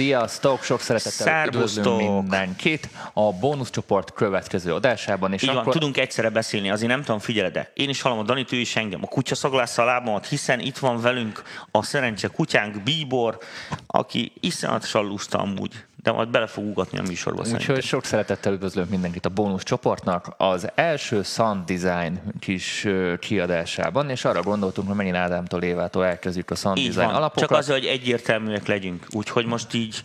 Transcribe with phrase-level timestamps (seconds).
[0.00, 0.62] Sziasztok!
[0.62, 5.32] Sok szeretettel üdvözlünk mindenkit a bónuszcsoport következő adásában.
[5.32, 5.64] És Így akkor...
[5.64, 8.56] van, tudunk egyszerre beszélni, azért nem tudom, figyeled de én is hallom a Danit, ő
[8.56, 9.00] is engem.
[9.02, 13.38] A kutya szaglásza a lábamat, hiszen itt van velünk a szerencse kutyánk Bíbor,
[13.86, 18.88] aki iszonyatosan lusta amúgy de majd bele fog ugatni a műsorba Úgyhogy sok szeretettel üdvözlök
[18.88, 22.86] mindenkit a bónusz csoportnak az első Sun Design kis
[23.18, 27.14] kiadásában, és arra gondoltunk, hogy mennyire Ádámtól Évától elkezdjük a Sun így Design van.
[27.14, 27.48] alapokat.
[27.48, 29.06] Csak az, hogy egyértelműek legyünk.
[29.10, 30.02] Úgyhogy most így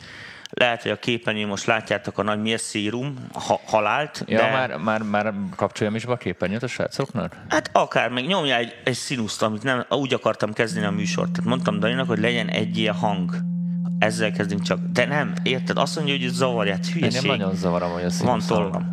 [0.50, 4.24] lehet, hogy a képernyőn most látjátok a nagy mérszírum, ha, halált.
[4.28, 4.52] Ja, de...
[4.52, 7.36] már, már, már kapcsoljam is be a képernyőt a srácoknak?
[7.50, 11.32] Hát akár, meg nyomja egy, egy színuszt, amit nem, úgy akartam kezdeni a műsort.
[11.32, 13.36] Tehát mondtam Daninak, hogy legyen egy ilyen hang
[14.06, 14.80] ezzel kezdünk csak.
[14.94, 15.78] De nem, érted?
[15.78, 17.24] Azt mondja, hogy zavarját, hülyeség.
[17.24, 17.56] Engem nagyon
[17.92, 18.88] hogy a Van tollam.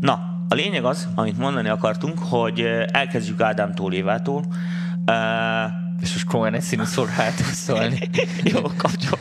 [0.00, 2.60] Na, a lényeg az, amit mondani akartunk, hogy
[2.92, 4.44] elkezdjük Ádám Évától.
[5.10, 5.70] Uh,
[6.02, 8.10] és most komolyan egy színuszor hát szólni.
[8.52, 9.18] Jó, kapcsol.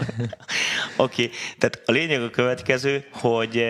[0.98, 1.30] Oké, okay.
[1.58, 3.66] tehát a lényeg a következő, hogy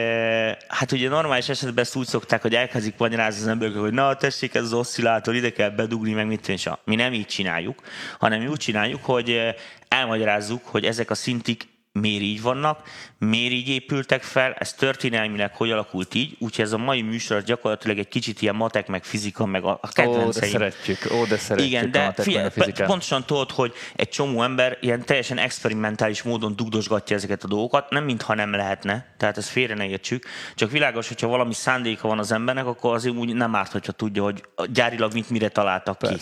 [0.68, 4.56] hát ugye normális esetben ezt úgy szokták, hogy elkezdik magyarázni az emberek, hogy na tessék,
[4.56, 6.66] ez az oszcillátor, ide kell bedugni, meg mit tűncs.
[6.84, 7.82] Mi nem így csináljuk,
[8.20, 9.56] hanem mi úgy csináljuk, hogy
[9.88, 12.82] elmagyarázzuk, hogy ezek a szintik miért így vannak,
[13.18, 17.44] miért így épültek fel, ez történelmileg hogy alakult így, úgyhogy ez a mai műsor az
[17.44, 20.56] gyakorlatilag egy kicsit ilyen matek, meg fizika, meg a kedvenceim.
[20.56, 22.50] Ó, de szeretjük, ó, de szeretjük Igen, de figyelj,
[22.86, 28.04] pontosan tudod, hogy egy csomó ember ilyen teljesen experimentális módon dugdosgatja ezeket a dolgokat, nem
[28.04, 32.32] mintha nem lehetne, tehát ezt félre ne értsük, csak világos, hogyha valami szándéka van az
[32.32, 36.16] embernek, akkor azért úgy nem árt, hogyha tudja, hogy gyárilag mit mire találtak ki.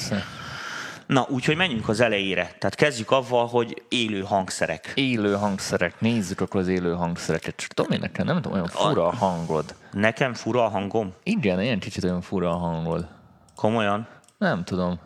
[1.07, 2.41] Na, úgyhogy menjünk az elejére.
[2.59, 4.91] Tehát kezdjük avval, hogy élő hangszerek.
[4.95, 5.99] Élő hangszerek.
[5.99, 7.55] Nézzük akkor az élő hangszereket.
[7.55, 9.75] Csak én nekem nem tudom, olyan fura a hangod.
[9.91, 11.13] Nekem fura a hangom?
[11.23, 13.07] Igen, ilyen kicsit olyan fura a hangod.
[13.55, 14.07] Komolyan?
[14.37, 14.99] Nem tudom.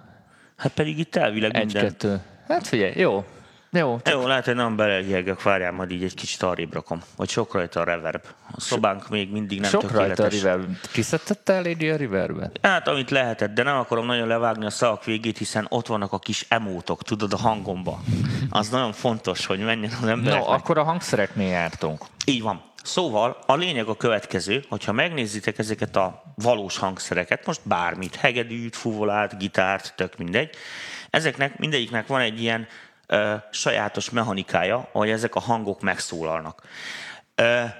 [0.57, 1.83] Hát pedig itt elvileg Egy, minden.
[1.83, 2.21] kettő.
[2.47, 3.25] Hát figyelj, jó.
[3.73, 4.13] Jó, csak...
[4.13, 7.01] Jó, lehet, hogy nem belegyegek, várjál, majd így egy kicsit arrébb rakom.
[7.15, 8.23] Vagy sok rajta a reverb.
[8.51, 10.17] A szobánk még mindig nem sok tökéletes.
[10.17, 10.75] rajta a reverb.
[10.91, 12.59] Kiszedtette eléggé a reverbet?
[12.61, 16.19] Hát, amit lehetett, de nem akarom nagyon levágni a szavak végét, hiszen ott vannak a
[16.19, 17.99] kis emótok, tudod, a hangomba.
[18.49, 20.37] Az nagyon fontos, hogy menjen az ember.
[20.37, 22.05] No, akkor a hangszereknél jártunk.
[22.25, 22.63] Így van.
[22.83, 29.37] Szóval a lényeg a következő, hogyha megnézitek ezeket a valós hangszereket, most bármit, hegedűt, fuvolát,
[29.37, 30.49] gitárt, tök mindegy,
[31.09, 32.67] ezeknek mindegyiknek van egy ilyen
[33.51, 36.61] sajátos mechanikája, ahogy ezek a hangok megszólalnak.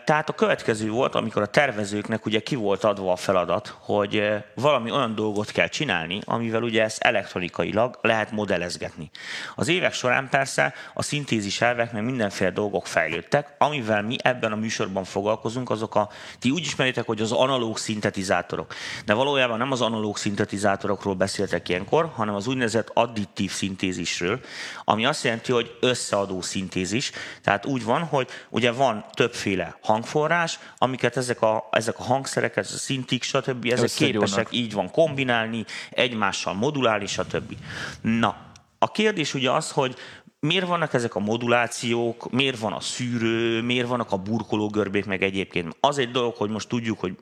[0.05, 4.23] Tehát a következő volt, amikor a tervezőknek ugye ki volt adva a feladat, hogy
[4.55, 9.09] valami olyan dolgot kell csinálni, amivel ugye ezt elektronikailag lehet modellezgetni.
[9.55, 14.55] Az évek során persze a szintézis elvek, meg mindenféle dolgok fejlődtek, amivel mi ebben a
[14.55, 18.73] műsorban foglalkozunk, azok a, ti úgy ismeritek, hogy az analóg szintetizátorok.
[19.05, 24.39] De valójában nem az analóg szintetizátorokról beszéltek ilyenkor, hanem az úgynevezett additív szintézisről,
[24.83, 27.11] ami azt jelenti, hogy összeadó szintézis.
[27.43, 32.57] Tehát úgy van, hogy ugye van többféle többféle hangforrás, amiket ezek a, ezek a hangszerek,
[32.57, 33.65] ez a szintik, stb.
[33.65, 37.55] ezek képesek így van kombinálni, egymással modulálni, stb.
[38.01, 38.35] Na,
[38.79, 39.95] a kérdés ugye az, hogy
[40.39, 45.77] miért vannak ezek a modulációk, miért van a szűrő, miért vannak a burkológörbék, meg egyébként.
[45.79, 47.15] Az egy dolog, hogy most tudjuk, hogy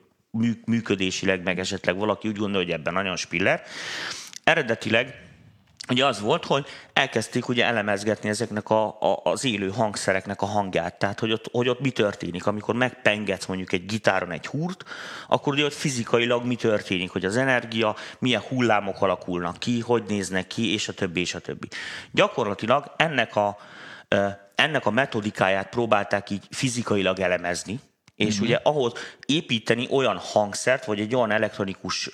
[0.64, 3.62] működésileg, meg esetleg valaki úgy gondolja, hogy ebben nagyon spiller.
[4.44, 5.29] Eredetileg
[5.90, 10.98] ugye az volt, hogy elkezdték ugye elemezgetni ezeknek a, a, az élő hangszereknek a hangját.
[10.98, 12.46] Tehát, hogy ott, hogy ott mi történik.
[12.46, 14.84] Amikor megpengetsz mondjuk egy gitáron egy húrt,
[15.28, 20.46] akkor ugye ott fizikailag mi történik, hogy az energia, milyen hullámok alakulnak ki, hogy néznek
[20.46, 21.68] ki, és a többi, és a többi.
[22.10, 23.56] Gyakorlatilag ennek a,
[24.54, 27.80] ennek a metodikáját próbálták így fizikailag elemezni,
[28.14, 28.46] és uh-huh.
[28.46, 28.92] ugye ahhoz
[29.26, 32.10] építeni olyan hangszert, vagy egy olyan elektronikus,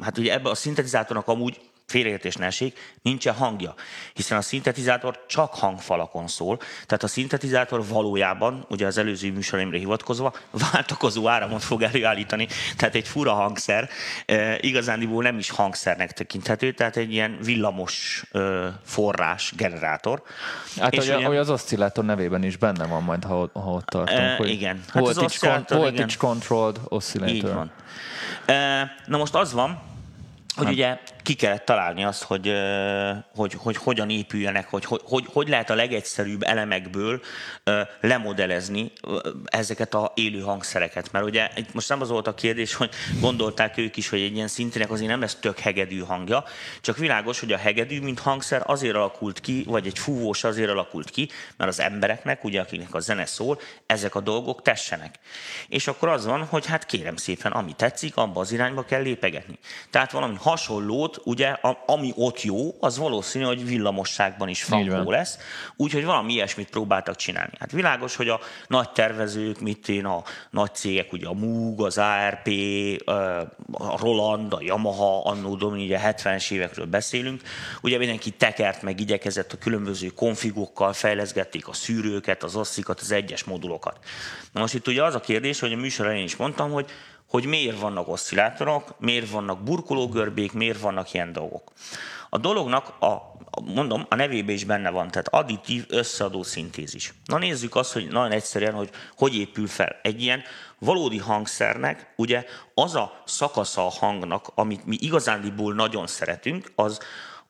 [0.00, 3.74] hát ugye ebben a szintetizátornak amúgy félreértés ne esik, nincsen hangja,
[4.14, 10.32] hiszen a szintetizátor csak hangfalakon szól, tehát a szintetizátor valójában, ugye az előző műsoraimra hivatkozva,
[10.72, 13.88] váltakozó áramot fog előállítani, tehát egy fura hangszer,
[14.26, 18.40] e, igazándiból nem is hangszernek tekinthető, tehát egy ilyen villamos e,
[18.84, 20.22] forrás, generátor.
[20.80, 24.18] Hát és hogy, ugye, az oszcillátor nevében is benne van majd, ha, ha ott tartunk.
[24.18, 24.82] E, hogy igen.
[24.88, 27.34] Hát voltage, az con, voltage controlled oscillator.
[27.34, 27.70] Így van.
[28.46, 29.82] E, na most az van,
[30.56, 32.52] hogy ugye ki kellett találni azt, hogy,
[33.34, 37.20] hogy, hogy hogyan épüljenek, hogy, hogy, hogy lehet a legegyszerűbb elemekből
[38.00, 38.92] lemodelezni
[39.44, 41.12] ezeket a élő hangszereket.
[41.12, 42.90] Mert ugye itt most nem az volt a kérdés, hogy
[43.20, 46.44] gondolták ők is, hogy egy ilyen szintének azért nem lesz tök hegedű hangja,
[46.80, 51.10] csak világos, hogy a hegedű, mint hangszer azért alakult ki, vagy egy fúvós azért alakult
[51.10, 55.14] ki, mert az embereknek, ugye akiknek a zene szól, ezek a dolgok tessenek.
[55.68, 59.58] És akkor az van, hogy hát kérem szépen, ami tetszik, abba az irányba kell lépegetni.
[59.90, 65.38] Tehát valami hasonlót ugye, a, ami ott jó, az valószínű, hogy villamosságban is frankó lesz.
[65.76, 67.52] Úgyhogy valami ilyesmit próbáltak csinálni.
[67.58, 71.98] Hát világos, hogy a nagy tervezők, mit én, a nagy cégek, ugye a Moog, az
[71.98, 72.48] ARP,
[73.72, 77.42] a Roland, a Yamaha, annó Domini, ugye 70-es évekről beszélünk,
[77.80, 83.44] ugye mindenki tekert meg igyekezett a különböző konfigukkal, fejleszgették a szűrőket, az asszikat, az egyes
[83.44, 83.98] modulokat.
[84.52, 86.90] Na most itt ugye az a kérdés, hogy a műsor elején is mondtam, hogy
[87.36, 91.72] hogy miért vannak oszcillátorok, miért vannak burkológörbék, miért vannak ilyen dolgok.
[92.30, 97.14] A dolognak, a, mondom, a nevében is benne van, tehát additív összeadó szintézis.
[97.24, 99.96] Na nézzük azt, hogy nagyon egyszerűen, hogy hogy épül fel.
[100.02, 100.42] Egy ilyen
[100.78, 102.44] valódi hangszernek, ugye
[102.74, 107.00] az a szakasza a hangnak, amit mi igazándiból nagyon szeretünk, az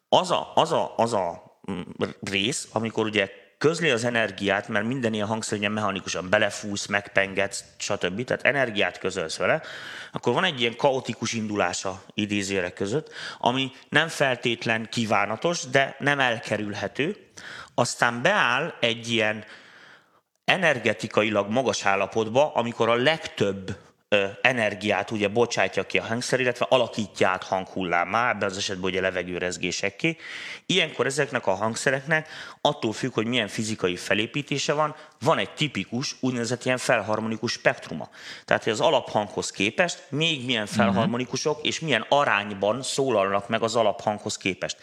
[0.08, 1.80] az a, az a, az a mm,
[2.20, 8.24] rész, amikor ugye közli az energiát, mert minden ilyen hangszer ugye mechanikusan belefúsz, megpengetsz, stb.
[8.24, 9.62] Tehát energiát közölsz vele,
[10.12, 17.16] akkor van egy ilyen kaotikus indulása idézőre között, ami nem feltétlen kívánatos, de nem elkerülhető.
[17.74, 19.44] Aztán beáll egy ilyen
[20.44, 23.76] energetikailag magas állapotba, amikor a legtöbb
[24.40, 30.16] energiát ugye bocsátja ki a hangszer, illetve alakítja át hanghullámá, ebben az esetben ugye levegőrezgésekké.
[30.66, 32.28] Ilyenkor ezeknek a hangszereknek
[32.60, 38.08] attól függ, hogy milyen fizikai felépítése van, van egy tipikus, úgynevezett ilyen felharmonikus spektruma.
[38.44, 40.72] Tehát, hogy az alaphanghoz képest még milyen mhm.
[40.72, 44.76] felharmonikusok és milyen arányban szólalnak meg az alaphanghoz képest.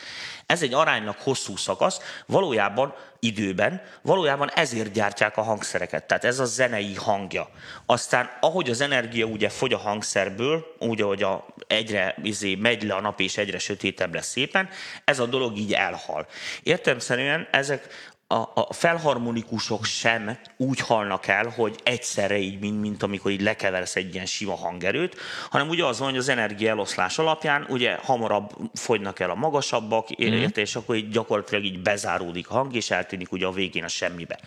[0.45, 6.03] Ez egy aránynak hosszú szakasz, valójában időben, valójában ezért gyártják a hangszereket.
[6.03, 7.49] Tehát ez a zenei hangja.
[7.85, 12.93] Aztán, ahogy az energia ugye fogy a hangszerből, úgy, ahogy a, egyre izé, megy le
[12.93, 14.69] a nap és egyre sötétebb lesz szépen,
[15.03, 16.27] ez a dolog így elhal.
[16.63, 23.31] Értelmszerűen ezek a, a felharmonikusok sem úgy halnak el, hogy egyszerre így, mint, mint amikor
[23.31, 25.15] így lekeversz egy ilyen sima hangerőt,
[25.49, 30.07] hanem ugye az van, hogy az energia eloszlás alapján ugye hamarabb fogynak el a magasabbak,
[30.09, 30.33] mm.
[30.33, 33.87] érte, és akkor így gyakorlatilag így bezáródik a hang, és eltűnik ugye a végén a
[33.87, 34.39] semmibe.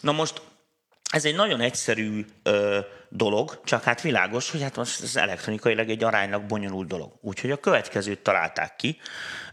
[0.00, 0.42] Na most
[1.10, 2.78] ez egy nagyon egyszerű ö,
[3.08, 7.12] dolog, csak hát világos, hogy hát most ez elektronikailag egy aránylag bonyolult dolog.
[7.20, 8.96] Úgyhogy a következőt találták ki.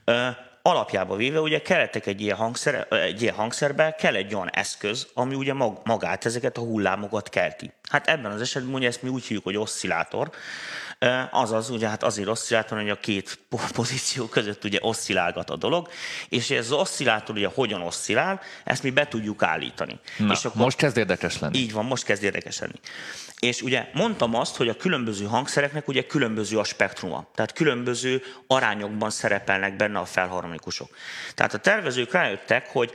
[0.04, 0.28] Ö,
[0.70, 5.36] alapjába véve ugye kellettek egy ilyen, hangszer, egy ilyen hangszerbe, kell egy olyan eszköz, ami
[5.36, 7.72] ugye magát ezeket a hullámokat kelti.
[7.90, 10.30] Hát ebben az esetben ugye ezt mi úgy hívjuk, hogy oszcillátor,
[11.32, 13.40] azaz ugye hát azért oszcillátor, hogy a két
[13.74, 15.90] pozíció között ugye oszcillálgat a dolog,
[16.30, 20.00] és ez az oszcillátor ugye hogyan oszcillál, ezt mi be tudjuk állítani.
[20.18, 21.58] Na, és akkor, most kezd érdekes lenni.
[21.58, 22.80] Így van, most kezd érdekes lenni.
[23.40, 29.10] És ugye mondtam azt, hogy a különböző hangszereknek ugye különböző a spektruma, tehát különböző arányokban
[29.10, 30.90] szerepelnek benne a felharmonikusok.
[31.36, 32.94] Tehát a tervezők rájöttek, hogy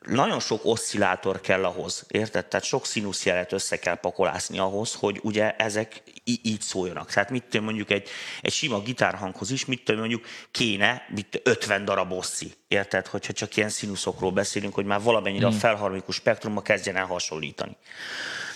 [0.00, 2.46] nagyon sok oszcillátor kell ahhoz, érted?
[2.46, 6.02] Tehát sok színuszjelet össze kell pakolászni ahhoz, hogy ugye ezek
[6.42, 7.12] így szóljanak.
[7.12, 8.08] Tehát mit tudom mondjuk egy,
[8.40, 13.06] egy sima gitárhanghoz is, mit tudom mondjuk kéne mit 50 darab oszci, érted?
[13.06, 15.56] Hogyha csak ilyen színuszokról beszélünk, hogy már valamennyire hmm.
[15.56, 17.76] a felharmonikus spektruma kezdjen el hasonlítani.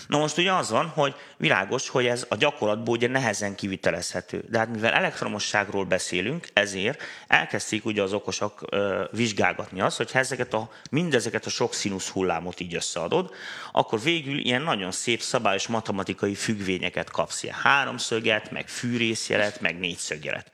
[0.07, 4.43] Na most ugye az van, hogy világos, hogy ez a gyakorlatból ugye nehezen kivitelezhető.
[4.49, 8.65] De hát mivel elektromosságról beszélünk, ezért elkezdték ugye az okosak
[9.11, 13.33] vizsgálgatni azt, hogy ha ezeket a, mindezeket a sok színusz hullámot így összeadod,
[13.71, 17.43] akkor végül ilyen nagyon szép szabályos matematikai függvényeket kapsz.
[17.43, 20.51] Ilyen háromszöget, meg fűrészjelet, meg négyszögjelet.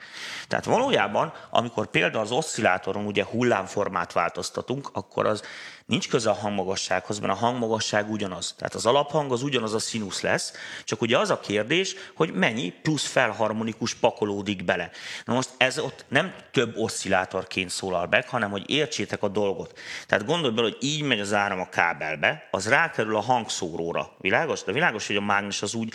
[0.47, 5.43] Tehát valójában, amikor például az oszcillátoron ugye hullámformát változtatunk, akkor az
[5.85, 8.53] nincs köze a hangmagassághoz, mert a hangmagasság ugyanaz.
[8.57, 12.73] Tehát az alaphang az ugyanaz a színusz lesz, csak ugye az a kérdés, hogy mennyi
[12.81, 14.89] plusz felharmonikus pakolódik bele.
[15.25, 19.79] Na most ez ott nem több oszcillátorként szólal meg, hanem hogy értsétek a dolgot.
[20.07, 24.11] Tehát gondolj bele, hogy így megy az áram a kábelbe, az rákerül a hangszóróra.
[24.19, 24.63] Világos?
[24.63, 25.93] De világos, hogy a mágnes az úgy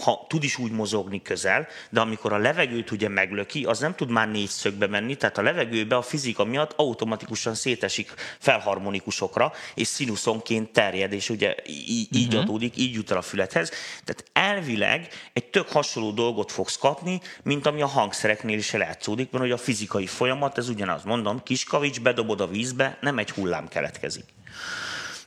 [0.00, 4.10] ha tud is úgy mozogni közel, de amikor a levegőt ugye meglöki, az nem tud
[4.10, 11.12] már négyszögbe menni, tehát a levegőbe a fizika miatt automatikusan szétesik felharmonikusokra, és színuszonként terjed,
[11.12, 12.42] és ugye így, így uh-huh.
[12.42, 13.70] adódik, így jut el a fülethez.
[14.04, 19.44] Tehát elvileg egy tök hasonló dolgot fogsz kapni, mint ami a hangszereknél is eljátszódik, mert
[19.44, 23.68] hogy a fizikai folyamat, ez ugyanaz, mondom, kis kavics bedobod a vízbe, nem egy hullám
[23.68, 24.24] keletkezik.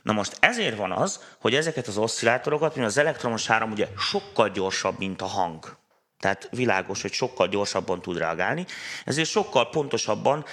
[0.04, 4.48] Na most ezért van az, hogy ezeket az oszcillátorokat, mint az elektromos áram ugye sokkal
[4.48, 5.76] gyorsabb, mint a hang.
[6.18, 8.66] Tehát világos, hogy sokkal gyorsabban tud reagálni,
[9.04, 10.44] ezért sokkal pontosabban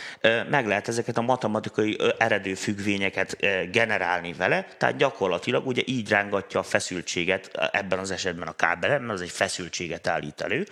[0.50, 3.38] meg lehet ezeket a matematikai eredő függvényeket
[3.72, 9.14] generálni vele, tehát gyakorlatilag ugye így rángatja a feszültséget, ebben az esetben a kábelen, mert
[9.14, 10.68] az egy feszültséget állít elő,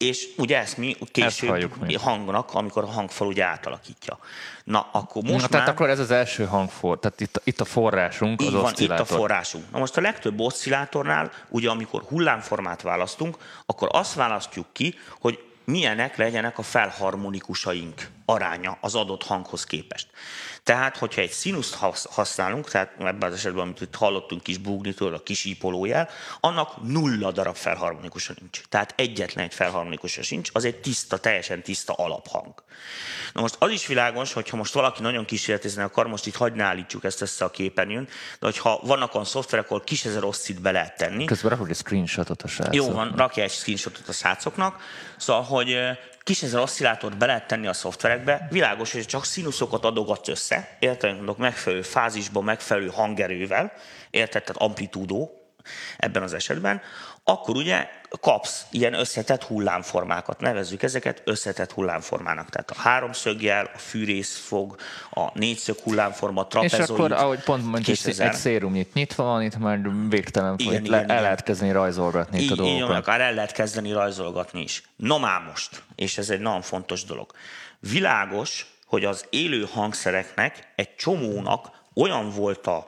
[0.00, 4.18] és ugye ezt mi később ezt hangnak, amikor a hangfal ugye átalakítja.
[4.64, 5.48] Na, akkor most Na, már...
[5.48, 9.04] Tehát akkor ez az első hangfor, tehát itt, itt a forrásunk, az van, itt a
[9.04, 9.70] forrásunk.
[9.70, 16.16] Na most a legtöbb oszcillátornál, ugye amikor hullámformát választunk, akkor azt választjuk ki, hogy milyenek
[16.16, 20.06] legyenek a felharmonikusaink aránya az adott hanghoz képest.
[20.62, 21.74] Tehát, hogyha egy színuszt
[22.10, 26.08] használunk, tehát ebben az esetben, amit itt hallottunk kis búgnitól, a kis ípolójel,
[26.40, 28.60] annak nulla darab felharmonikusa nincs.
[28.68, 32.54] Tehát egyetlen egy felharmonikusa sincs, az egy tiszta, teljesen tiszta alaphang.
[33.32, 37.04] Na most az is világos, hogyha most valaki nagyon kísérletezne akar, most itt hagyná állítsuk
[37.04, 38.04] ezt össze a képernyőn,
[38.38, 41.24] de hogyha vannak olyan szoftverek, ahol kis ezer oszcit be lehet tenni.
[41.24, 42.74] Közben rakok egy screenshotot a srácok.
[42.74, 44.82] Jó van, rakja egy screenshotot a srácoknak.
[45.16, 45.78] Szóval, hogy
[46.30, 51.14] kis ezer oszcillátort be lehet tenni a szoftverekbe, világos, hogy csak színuszokat adogatsz össze, érted,
[51.14, 53.72] mondok, megfelelő fázisban, megfelelő hangerővel,
[54.10, 55.30] érted, tehát amplitúdó
[55.96, 56.82] ebben az esetben,
[57.30, 57.88] akkor ugye
[58.20, 62.48] kapsz ilyen összetett hullámformákat, nevezzük ezeket összetett hullámformának.
[62.48, 64.76] Tehát a háromszögjel, a fűrészfog,
[65.10, 66.82] a négyszög hullámforma, a trapezoid.
[66.82, 70.96] És akkor, ahogy pont mondjuk, egy szérumnyit nyitva van, itt már végtelen igen, igen, le,
[70.96, 71.16] igen.
[71.16, 72.82] el lehet kezdeni rajzolgatni így, itt a dolgokat.
[72.82, 74.82] Igen, akár el lehet kezdeni rajzolgatni is.
[74.96, 77.32] No már most, és ez egy nagyon fontos dolog.
[77.78, 82.86] Világos, hogy az élő hangszereknek egy csomónak olyan volt a,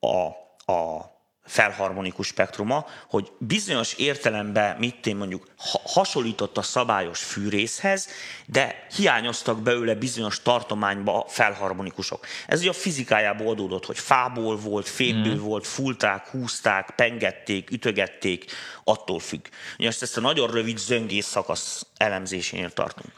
[0.00, 0.26] a,
[0.72, 1.16] a
[1.48, 5.46] felharmonikus spektruma, hogy bizonyos értelemben mit én mondjuk
[5.84, 8.08] hasonlított a szabályos fűrészhez,
[8.46, 12.26] de hiányoztak belőle bizonyos tartományba felharmonikusok.
[12.46, 15.40] Ez ugye a fizikájából adódott, hogy fából volt, féből mm.
[15.40, 18.44] volt, fulták, húzták, pengették, ütögették,
[18.84, 19.46] attól függ.
[19.78, 23.12] Ugye ezt a nagyon rövid zöngész szakasz elemzésénél tartunk.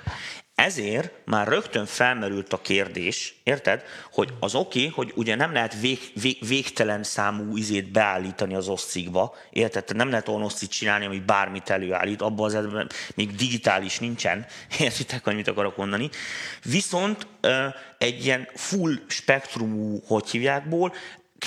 [0.64, 5.80] Ezért már rögtön felmerült a kérdés, érted, hogy az oké, okay, hogy ugye nem lehet
[5.80, 9.96] vég, vég, végtelen számú izét beállítani az oszcikba, érted?
[9.96, 14.46] Nem lehet olyan oszcit csinálni, ami bármit előállít, abban az esetben még digitális nincsen,
[14.78, 16.10] értitek, hogy mit akarok mondani.
[16.64, 17.26] Viszont
[17.98, 20.92] egy ilyen full spektrumú, hogy hívjákból,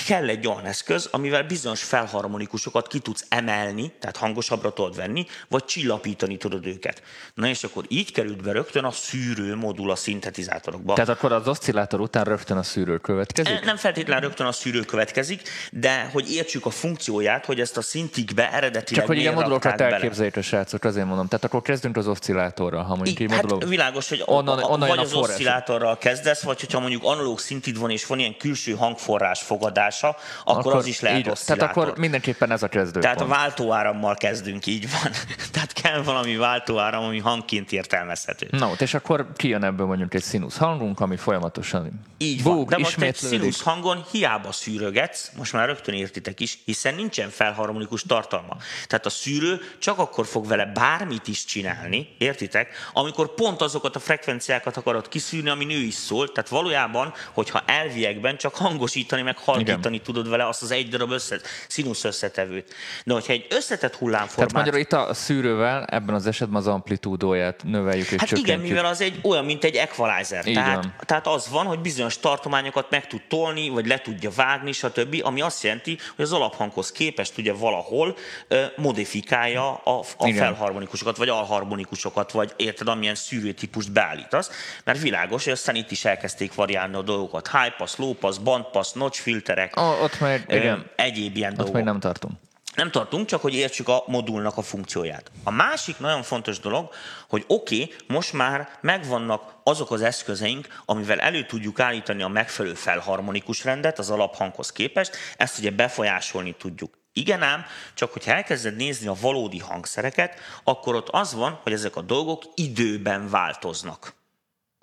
[0.08, 5.66] kell egy olyan eszköz, amivel bizonyos felharmonikusokat ki tudsz emelni, tehát hangosabbra tudod venni, vagy
[5.66, 7.02] csillapítani tudod őket.
[7.34, 10.94] Na és akkor így került be rögtön a szűrő modul a szintetizátorokba.
[10.94, 13.64] Tehát akkor az oszcillátor után rögtön a szűrő következik?
[13.64, 18.52] Nem feltétlenül rögtön a szűrő következik, de hogy értsük a funkcióját, hogy ezt a szintikbe
[18.52, 21.28] eredetileg Csak hogy igen modulokat elképzeljük a srácok, azért mondom.
[21.28, 23.70] Tehát akkor kezdünk az oszcillátorral, ha mondjuk így, hát modulok...
[23.70, 28.06] világos, hogy onnan, onnan vagy az oszcillátorral kezdesz, vagy hogyha mondjuk analóg szintid van, és
[28.06, 31.58] van ilyen külső hangforrás fogadás, megoldása, akkor, akkor az is lehet oszcillátor.
[31.58, 33.00] Tehát akkor mindenképpen ez a kezdő.
[33.00, 35.12] Tehát a váltóárammal kezdünk, így van.
[35.54, 38.48] Tehát kell valami váltóáram, ami hangként értelmezhető.
[38.52, 42.66] Na, és akkor kijön ebből mondjuk egy színusz hangunk, ami folyamatosan így van.
[42.66, 48.02] De most egy színusz hangon hiába szűrögetsz, most már rögtön értitek is, hiszen nincsen felharmonikus
[48.02, 48.58] tartalma.
[48.88, 54.00] Tehát a szűrő csak akkor fog vele bármit is csinálni, értitek, amikor pont azokat a
[54.00, 56.32] frekvenciákat akarod kiszűrni, ami nő is szól.
[56.32, 61.12] Tehát valójában, hogyha elviekben csak hangosítani, meg halkítani alakítani tudod vele azt az egy darab
[61.12, 62.74] össze, színusz összetevőt.
[63.06, 64.36] De hogyha egy összetett hullámformát...
[64.36, 68.48] Tehát magyarul itt a szűrővel ebben az esetben az amplitúdóját növeljük és Hát csökkentjük.
[68.48, 70.44] igen, mivel az egy olyan, mint egy equalizer.
[70.44, 75.22] tehát, tehát az van, hogy bizonyos tartományokat meg tud tolni, vagy le tudja vágni, stb.,
[75.24, 78.15] ami azt jelenti, hogy az alaphanghoz képest ugye valahol
[78.50, 84.50] uh, modifikálja a, a felharmonikusokat, vagy alharmonikusokat, vagy érted, amilyen szűrőtípust beállítasz,
[84.84, 87.51] mert világos, hogy aztán itt is elkezdték variálni a dolgokat.
[87.51, 90.00] High pass, low pass, band pass, notch filterek, emberek.
[90.00, 90.86] Oh, ott már, igen.
[90.96, 91.75] Egyéb ilyen ott dolgok.
[91.75, 92.34] még nem tartunk.
[92.75, 95.32] Nem tartunk, csak hogy értsük a modulnak a funkcióját.
[95.43, 96.89] A másik nagyon fontos dolog,
[97.29, 102.74] hogy oké, okay, most már megvannak azok az eszközeink, amivel elő tudjuk állítani a megfelelő
[102.74, 106.93] felharmonikus rendet az alaphanghoz képest, ezt ugye befolyásolni tudjuk.
[107.13, 111.96] Igen ám, csak hogyha elkezded nézni a valódi hangszereket, akkor ott az van, hogy ezek
[111.96, 114.13] a dolgok időben változnak.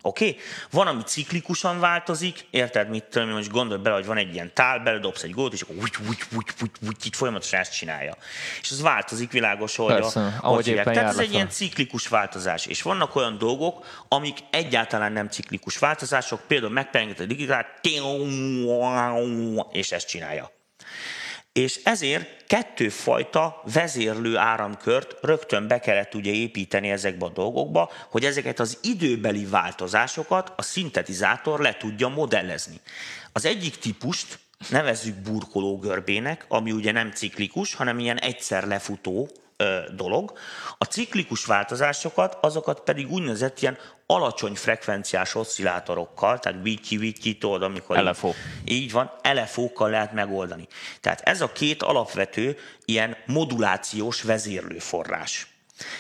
[0.03, 0.29] Oké?
[0.29, 0.41] Okay?
[0.71, 4.79] Van, ami ciklikusan változik, érted, mit tudom, most gondolj bele, hogy van egy ilyen tál,
[4.79, 8.17] beledobsz egy gólt, és akkor úgy, úgy, úgy, úgy, úgy, így folyamatosan ezt csinálja.
[8.61, 12.67] És az változik, világos, hogy Persze, a, ahogy éppen Tehát ez egy ilyen ciklikus változás.
[12.67, 17.67] És vannak olyan dolgok, amik egyáltalán nem ciklikus változások, például megpenged a digitált,
[19.73, 20.51] és ezt csinálja.
[21.53, 28.61] És ezért kettőfajta vezérlő áramkört rögtön be kellett ugye építeni ezekbe a dolgokba, hogy ezeket
[28.61, 32.81] az időbeli változásokat a szintetizátor le tudja modellezni.
[33.33, 34.39] Az egyik típust
[34.69, 39.31] nevezzük burkoló görbének, ami ugye nem ciklikus, hanem ilyen egyszer lefutó
[39.95, 40.39] dolog.
[40.79, 43.79] A ciklikus változásokat, azokat pedig úgynevezett ilyen
[44.15, 48.29] alacsony frekvenciás oszcillátorokkal, tehát wiki wiki tudod, amikor LFO.
[48.65, 50.67] Így, így van, LFO-kkal lehet megoldani.
[51.01, 55.50] Tehát ez a két alapvető ilyen modulációs vezérlőforrás.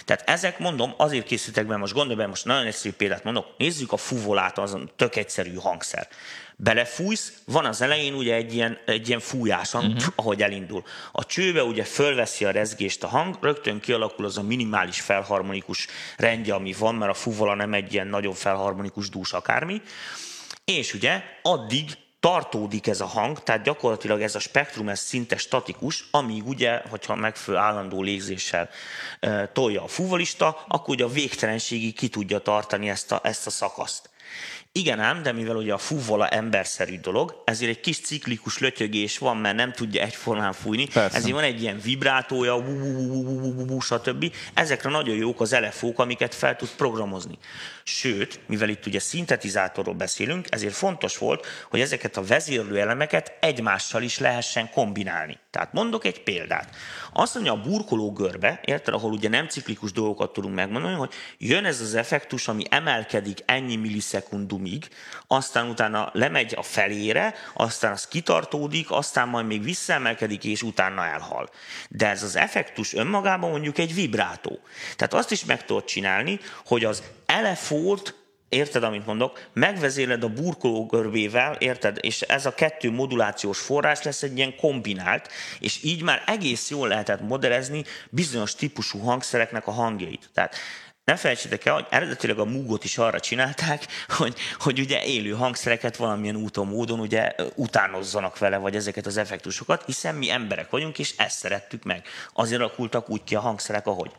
[0.04, 3.92] Tehát ezek, mondom, azért készítek be, most gondolj be, most nagyon egyszerű példát mondok, nézzük
[3.92, 6.08] a fuvolát, azon tök egyszerű hangszer.
[6.56, 10.02] Belefújsz, van az elején ugye egy ilyen, egy ilyen fújás uh-huh.
[10.14, 10.84] ahogy elindul.
[11.12, 16.54] A csőbe ugye fölveszi a rezgést a hang, rögtön kialakul az a minimális felharmonikus rendje,
[16.54, 19.82] ami van, mert a fuvola nem egy ilyen nagyon felharmonikus dús akármi.
[20.64, 21.90] És ugye addig
[22.21, 27.15] tartódik ez a hang, tehát gyakorlatilag ez a spektrum ez szinte statikus, amíg ugye, hogyha
[27.15, 28.69] megfelelő állandó légzéssel
[29.21, 33.50] e, tolja a fúvolista, akkor ugye a végtelenségig ki tudja tartani ezt a, ezt a
[33.50, 34.11] szakaszt.
[34.73, 39.37] Igen ám, de mivel ugye a fúvola emberszerű dolog, ezért egy kis ciklikus lötyögés van,
[39.37, 41.17] mert nem tudja egyformán fújni, Persze.
[41.17, 42.65] ezért van egy ilyen vibrátója,
[43.81, 44.35] stb.
[44.55, 47.39] Ezekre nagyon jók az elefók, amiket fel tud programozni.
[47.92, 54.02] Sőt, mivel itt ugye szintetizátorról beszélünk, ezért fontos volt, hogy ezeket a vezérlő elemeket egymással
[54.02, 55.38] is lehessen kombinálni.
[55.50, 56.76] Tehát mondok egy példát.
[57.12, 61.64] Azt mondja a burkoló görbe, érted, ahol ugye nem ciklikus dolgokat tudunk megmondani, hogy jön
[61.64, 64.88] ez az effektus, ami emelkedik ennyi millisekundumig,
[65.26, 71.49] aztán utána lemegy a felére, aztán az kitartódik, aztán majd még visszaemelkedik, és utána elhal.
[71.88, 74.59] De ez az effektus önmagában mondjuk egy vibrátó.
[74.97, 77.02] Tehát azt is meg tudod csinálni, hogy az
[77.80, 78.14] elefót
[78.49, 79.49] Érted, amit mondok?
[79.52, 81.99] Megvezéled a burkoló görbével, érted?
[82.00, 85.28] És ez a kettő modulációs forrás lesz egy ilyen kombinált,
[85.60, 90.30] és így már egész jól lehetett modellezni bizonyos típusú hangszereknek a hangjait.
[90.34, 90.56] Tehát
[91.04, 93.87] ne felejtsétek el, hogy eredetileg a Moogot is arra csinálták,
[94.18, 99.82] hogy, hogy ugye élő hangszereket valamilyen úton, módon ugye utánozzanak vele, vagy ezeket az effektusokat,
[99.87, 102.06] hiszen mi emberek vagyunk, és ezt szerettük meg.
[102.32, 104.10] Azért alakultak úgy ki a hangszerek, ahogy.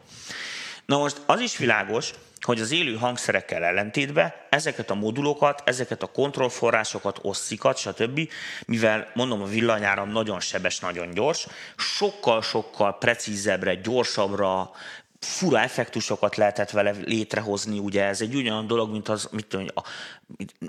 [0.85, 6.07] Na most az is világos, hogy az élő hangszerekkel ellentétben ezeket a modulokat, ezeket a
[6.07, 8.29] kontrollforrásokat, osszikat, stb.,
[8.65, 11.47] mivel mondom a villanyáram nagyon sebes, nagyon gyors,
[11.77, 14.71] sokkal-sokkal precízebbre, gyorsabbra,
[15.19, 19.83] fura effektusokat lehetett vele létrehozni, ugye ez egy ugyanolyan dolog, mint az, mit tudom, a,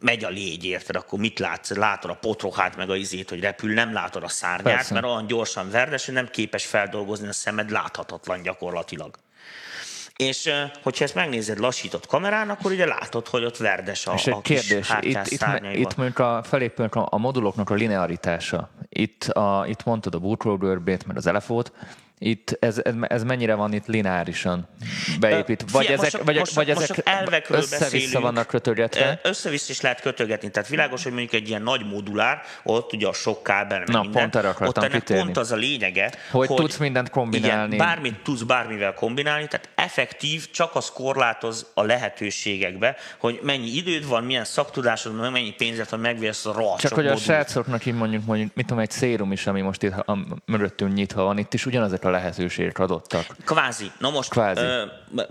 [0.00, 1.71] megy a légy, érted, akkor mit látsz?
[1.71, 4.95] Látod a potrohát, meg a izét, hogy repül, nem látod a szárnyát, Persze.
[4.95, 9.19] mert olyan gyorsan verdes, hogy nem képes feldolgozni a szemed, láthatatlan gyakorlatilag.
[10.23, 10.50] És
[10.83, 14.41] hogyha ezt megnézed lassított kamerán, akkor ugye látod, hogy ott verdes a, és egy a
[14.41, 18.71] kérdés, itt, itt, itt mondjuk a felépülnek a, a moduloknak a linearitása.
[18.88, 21.73] Itt, a, itt mondtad a bootloader mert az elefót,
[22.23, 24.68] itt ez, ez, ez mennyire van itt lineárisan
[25.20, 25.64] beépít?
[25.70, 29.20] Vagy Fia, ezek, most, vagy, most, vagy most ezek össze-vissza vannak kötögetve?
[29.23, 30.51] Össze-vissza is lehet kötögetni.
[30.51, 34.20] Tehát világos, hogy mondjuk egy ilyen nagy modulár, ott ugye a sok kábel, Na, minden,
[34.20, 37.75] pont erre ott ennek pont az a lényege, hogy, hogy tudsz mindent kombinálni.
[37.75, 44.09] Igen, bármit tudsz bármivel kombinálni, tehát effektív, csak az korlátoz a lehetőségekbe, hogy mennyi időd
[44.09, 48.25] van, milyen szaktudásod, mennyi pénzed, hogy megvérsz a rohadt Csak hogy a srácoknak így mondjuk,
[48.25, 51.66] mondjuk, mit tudom, egy szérum is, ami most itt a, mögöttünk nyitva van, itt is
[51.66, 53.27] ugyanazok a lehetőségek adottak.
[53.44, 53.90] Kvázi.
[53.98, 54.64] Na most Kvázi.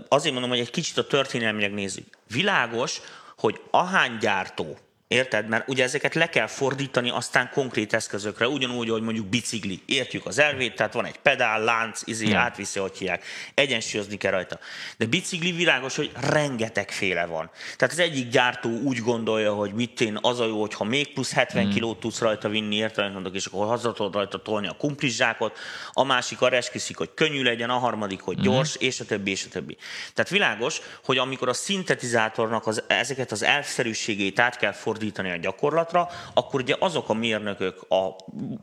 [0.08, 2.06] azért mondom, hogy egy kicsit a történelmileg nézzük.
[2.32, 3.00] Világos,
[3.36, 4.78] hogy ahány gyártó
[5.12, 5.48] Érted?
[5.48, 9.82] Mert ugye ezeket le kell fordítani aztán konkrét eszközökre, ugyanúgy, hogy mondjuk bicikli.
[9.86, 12.36] Értjük az elvét, tehát van egy pedál, lánc, izé, hmm.
[12.36, 13.24] átviszi, hogy hívják.
[13.54, 14.58] Egyensúlyozni kell rajta.
[14.96, 17.50] De bicikli világos, hogy rengeteg féle van.
[17.76, 21.32] Tehát az egyik gyártó úgy gondolja, hogy mit én az a jó, hogyha még plusz
[21.32, 21.72] 70 hmm.
[21.72, 23.12] kilót tudsz rajta vinni, érted?
[23.12, 25.58] Mondok, és akkor haza tudod rajta tolni a kumplizsákot.
[25.92, 28.44] A másik arra esküszik, hogy könnyű legyen, a harmadik, hogy hmm.
[28.44, 28.86] gyors, hmm.
[28.86, 29.76] és a többi, és a többi.
[30.14, 35.36] Tehát világos, hogy amikor a szintetizátornak az, ezeket az elvszerűségét át kell fordítani, fordítani a
[35.36, 38.16] gyakorlatra, akkor ugye azok a mérnökök, a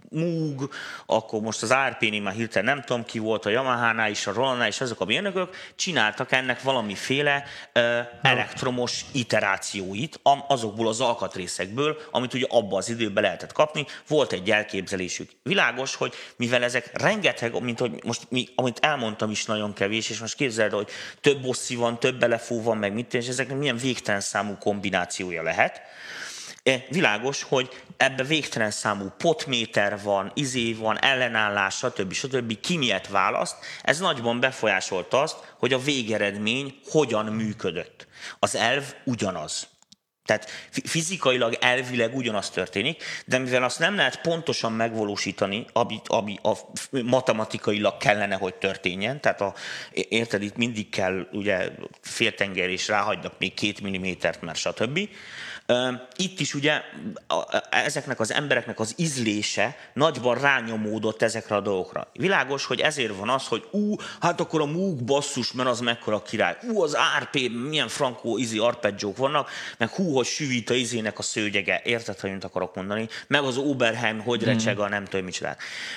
[0.09, 0.69] Moog,
[1.05, 4.67] akkor most az ARP-nél már hirtelen nem tudom ki volt, a Yamaha-nál is, a Roland-nál
[4.67, 7.43] is, azok a mérnökök csináltak ennek valamiféle
[7.75, 7.83] uh,
[8.21, 15.31] elektromos iterációit azokból az alkatrészekből, amit ugye abba az időben lehetett kapni, volt egy elképzelésük.
[15.43, 20.19] Világos, hogy mivel ezek rengeteg, mint hogy most mi, amit elmondtam is nagyon kevés, és
[20.19, 20.89] most képzeld, hogy
[21.21, 25.81] több bosszi van, több belefó van, meg mit, és ezeknek milyen végtelen számú kombinációja lehet,
[26.89, 32.13] világos, hogy ebbe végtelen számú potméter van, izé van, ellenállás, stb.
[32.13, 32.59] stb.
[32.59, 38.07] Ki miért választ, ez nagyban befolyásolta azt, hogy a végeredmény hogyan működött.
[38.39, 39.67] Az elv ugyanaz.
[40.29, 40.49] Tehát
[40.83, 46.53] fizikailag, elvileg ugyanaz történik, de mivel azt nem lehet pontosan megvalósítani, ami, ami a
[47.03, 49.53] matematikailag kellene, hogy történjen, tehát a,
[49.91, 51.69] érted, itt mindig kell ugye
[52.01, 55.09] féltenger és ráhagynak még két millimétert, mert stb
[56.15, 56.81] Itt is ugye
[57.69, 62.07] ezeknek az embereknek az ízlése nagyban rányomódott ezekre a dolgokra.
[62.13, 66.21] Világos, hogy ezért van az, hogy ú, hát akkor a múg basszus, mert az mekkora
[66.21, 66.57] király.
[66.61, 71.21] Ú, az RP, milyen frankó izi arpeggiók vannak, meg hú, hogy süvít a izének a
[71.21, 71.81] szőgyege.
[71.83, 73.07] Érted, hogy mit akarok mondani?
[73.27, 75.55] Meg az Oberheim, hogy recseg a nem tudom micsoda.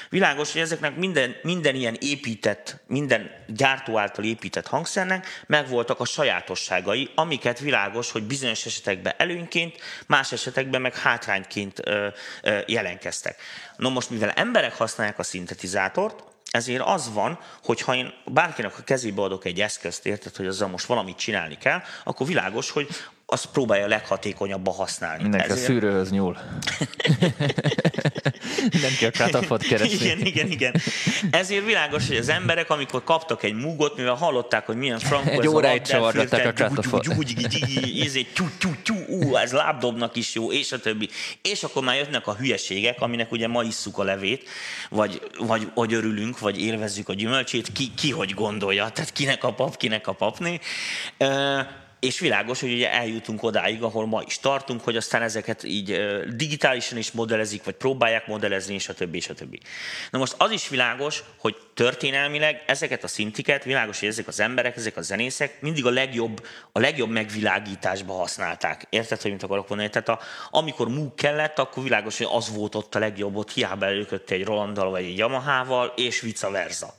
[0.09, 7.11] Világos, hogy ezeknek minden, minden ilyen épített, minden gyártó által épített hangszernek megvoltak a sajátosságai,
[7.15, 9.61] amiket világos, hogy bizonyos esetekben előnyként,
[10.07, 11.83] más esetekben meg hátrányként
[12.67, 13.41] jelenkeztek.
[13.77, 18.83] No most, mivel emberek használják a szintetizátort, ezért az van, hogy ha én bárkinek a
[18.83, 22.89] kezébe adok egy eszközt, érted, hogy azzal most valamit csinálni kell, akkor világos, hogy
[23.33, 25.23] azt próbálja leghatékonyabban használni.
[25.23, 25.69] Mindenki Ezért...
[25.69, 26.37] a szűrőhöz nyúl.
[28.83, 30.05] Nem kell kratafot keresni.
[30.05, 30.75] Igen, igen, igen.
[31.31, 35.39] Ezért világos, hogy az emberek, amikor kaptak egy múgot, mivel hallották, hogy milyen frankó egy
[35.39, 37.09] ez óráit csavargatták a kratafot.
[39.09, 41.09] Ú, ez lábdobnak is jó, és a többi.
[41.43, 44.49] És akkor már jöttnek a hülyeségek, aminek ugye ma isszuk a levét,
[44.91, 49.53] vagy, vagy hogy örülünk, vagy élvezzük a gyümölcsét, ki, ki hogy gondolja, tehát kinek a
[49.53, 50.61] pap, kinek a papné
[52.03, 56.01] és világos, hogy ugye eljutunk odáig, ahol ma is tartunk, hogy aztán ezeket így
[56.35, 59.61] digitálisan is modellezik, vagy próbálják modellezni, és a többi, és a többi.
[60.11, 64.77] Na most az is világos, hogy történelmileg ezeket a szintiket, világos, hogy ezek az emberek,
[64.77, 68.87] ezek a zenészek mindig a legjobb, a legjobb megvilágításba használták.
[68.91, 69.91] Érted, hogy mit akarok mondani?
[69.91, 73.87] Tehát a, amikor múk kellett, akkor világos, hogy az volt ott a legjobb, ott hiába
[73.87, 76.95] előkötte egy Rolanddal vagy egy Yamahával, és vice versa.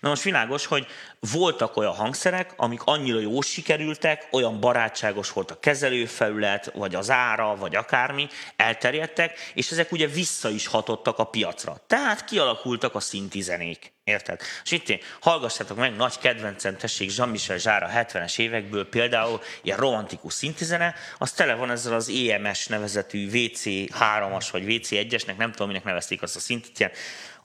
[0.00, 0.86] Na most világos, hogy
[1.32, 7.56] voltak olyan hangszerek, amik annyira jól sikerültek, olyan barátságos volt a kezelőfelület, vagy az ára,
[7.56, 11.76] vagy akármi, elterjedtek, és ezek ugye vissza is hatottak a piacra.
[11.86, 13.92] Tehát kialakultak a szinti zenék.
[14.04, 14.40] Érted?
[14.64, 20.32] És itt én, hallgassátok meg, nagy kedvencem, tessék, Jean-Michel Zsára 70-es évekből például ilyen romantikus
[20.32, 26.22] szintizene, az tele van ezzel az EMS nevezetű WC3-as vagy WC1-esnek, nem tudom, minek nevezték
[26.22, 26.92] azt a szintit, ilyen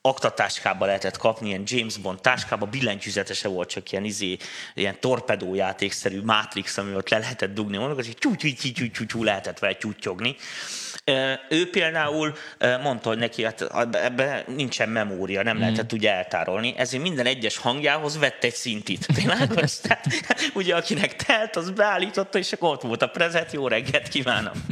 [0.02, 4.38] aktatáskába lehetett kapni, ilyen James Bond táskába, billentyűzetese volt, csak ilyen, izé,
[4.74, 9.24] ilyen torpedójátékszerű Matrix, ami ott le lehetett dugni, hogy tyú, tyú, tyú, tyú, tyú, tyú,
[9.24, 10.36] lehetett vele tyútyogni.
[11.50, 12.34] Ő például
[12.82, 13.62] mondta, hogy neki hát
[13.96, 15.60] ebbe nincsen memória, nem mm.
[15.60, 19.06] lehetett ugye eltárolni, ezért minden egyes hangjához vett egy szintit.
[19.22, 19.80] Világos?
[19.80, 20.06] Tehát,
[20.54, 24.66] ugye akinek telt, az beállította, és akkor ott volt a prezet, jó reggelt kívánom.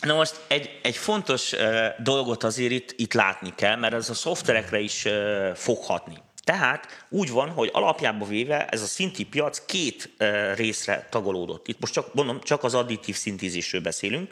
[0.00, 4.14] Na most egy, egy fontos uh, dolgot azért itt, itt látni kell, mert ez a
[4.14, 6.16] szoftverekre is uh, foghatni.
[6.44, 11.68] Tehát úgy van, hogy alapjában véve ez a szinti piac két uh, részre tagolódott.
[11.68, 14.30] Itt most csak, mondom, csak az additív szintízésről beszélünk.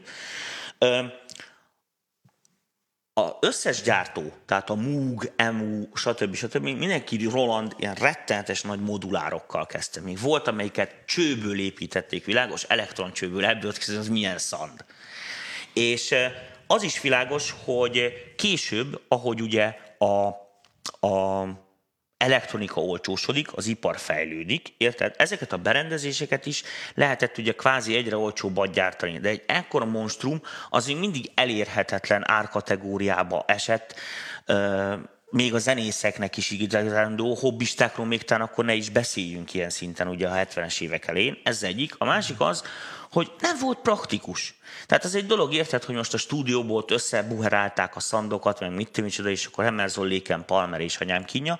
[3.19, 6.35] A összes gyártó, tehát a Moog, EMU, stb.
[6.35, 6.63] stb.
[6.63, 10.01] mindenki Roland ilyen rettenetes nagy modulárokkal kezdte.
[10.01, 14.85] Még volt, amelyiket csőből építették, világos, elektroncsőből, ebből az milyen szand.
[15.79, 16.15] És
[16.67, 20.27] az is világos, hogy később, ahogy ugye a,
[21.07, 21.47] a
[22.17, 25.15] elektronika olcsósodik, az ipar fejlődik, érted?
[25.17, 26.63] Ezeket a berendezéseket is
[26.95, 33.45] lehetett ugye kvázi egyre olcsóbbat gyártani, de egy ekkora monstrum az még mindig elérhetetlen árkategóriába
[33.47, 33.95] esett,
[35.31, 40.29] még a zenészeknek is igazándiból, hobbistákról még talán akkor ne is beszéljünk ilyen szinten ugye
[40.29, 41.39] a 70-es évek elején.
[41.45, 41.95] Ez egyik.
[41.99, 42.63] A másik az,
[43.11, 44.55] hogy nem volt praktikus.
[44.87, 49.29] Tehát ez egy dolog, érted, hogy most a stúdióból összebuherálták a szandokat, meg mit micsoda,
[49.29, 51.59] és akkor Emerson, Léken, Palmer és anyám kínja.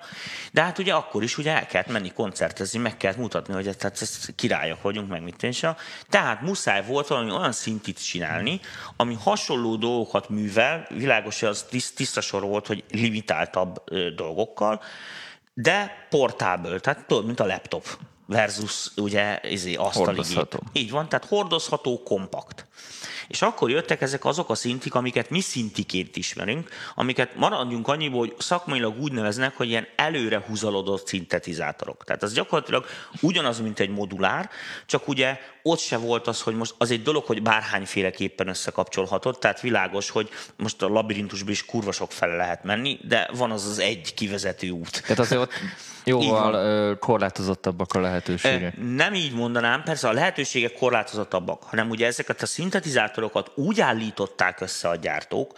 [0.51, 4.01] De hát ugye akkor is ugye el kellett menni koncertezni, meg kellett mutatni, hogy tehát
[4.01, 5.63] ez királyok vagyunk, meg mit is.
[6.09, 8.59] Tehát muszáj volt valami olyan szintit csinálni,
[8.95, 13.83] ami hasonló dolgokat művel, világos, hogy az tiszta sor volt, hogy limitáltabb
[14.15, 14.81] dolgokkal,
[15.53, 17.97] de portáből, tehát tudod, mint a laptop
[18.29, 20.59] versus ugye izé, asztali hordozható.
[20.73, 22.67] Így van, tehát hordozható, kompakt.
[23.27, 28.35] És akkor jöttek ezek azok a szintik, amiket mi szintiként ismerünk, amiket maradjunk annyiból, hogy
[28.39, 32.03] szakmailag úgy neveznek, hogy ilyen előre húzalodott szintetizátorok.
[32.03, 32.85] Tehát az gyakorlatilag
[33.21, 34.49] ugyanaz, mint egy modulár,
[34.85, 35.39] csak ugye
[35.69, 40.29] ott se volt az, hogy most az egy dolog, hogy bárhányféleképpen összekapcsolhatod, tehát világos, hogy
[40.55, 44.69] most a labirintusban is kurva sok fele lehet menni, de van az az egy kivezető
[44.69, 45.01] út.
[45.01, 45.51] Tehát azért ott
[46.05, 48.73] jóval korlátozottabbak a lehetőségek.
[48.95, 54.89] Nem így mondanám, persze a lehetőségek korlátozottabbak, hanem ugye ezeket a szintetizátorokat úgy állították össze
[54.89, 55.51] a gyártók,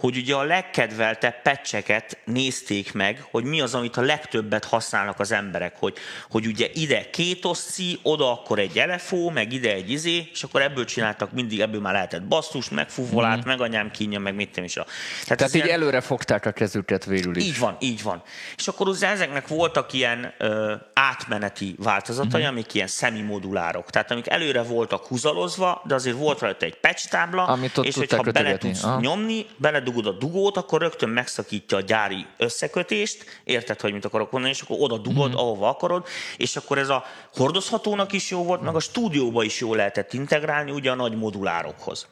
[0.00, 5.32] hogy ugye a legkedveltebb pecseket nézték meg, hogy mi az, amit a legtöbbet használnak az
[5.32, 5.96] emberek, hogy,
[6.30, 10.62] hogy ugye ide két oszci, oda akkor egy elefó, meg ide egy izé, és akkor
[10.62, 13.48] ebből csináltak mindig, ebből már lehetett basszus, meg fuvolát, mm.
[13.48, 14.72] meg anyám kínja, meg mit is.
[14.72, 14.88] Tehát,
[15.26, 15.80] Tehát így ilyen...
[15.80, 17.44] előre fogták a kezüket végül is.
[17.44, 18.22] Így van, így van.
[18.56, 22.46] És akkor ugye ezeknek voltak ilyen ö, átmeneti változatai, mm.
[22.46, 23.90] amik ilyen szemimodulárok.
[23.90, 28.22] Tehát amik előre voltak húzalozva, de azért volt rajta egy patch tábla, Amit és hogyha
[28.22, 29.00] bele tudsz Aha.
[29.00, 34.30] nyomni, bele beledugod a dugót, akkor rögtön megszakítja a gyári összekötést, érted, hogy mit akarok
[34.30, 35.38] mondani, és akkor oda dugod, mm-hmm.
[35.38, 39.74] ahova akarod, és akkor ez a hordozhatónak is jó volt, meg a stúdióba is jó
[39.74, 42.06] lehetett integrálni, ugye a nagy modulárokhoz.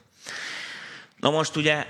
[1.16, 1.84] Na most ugye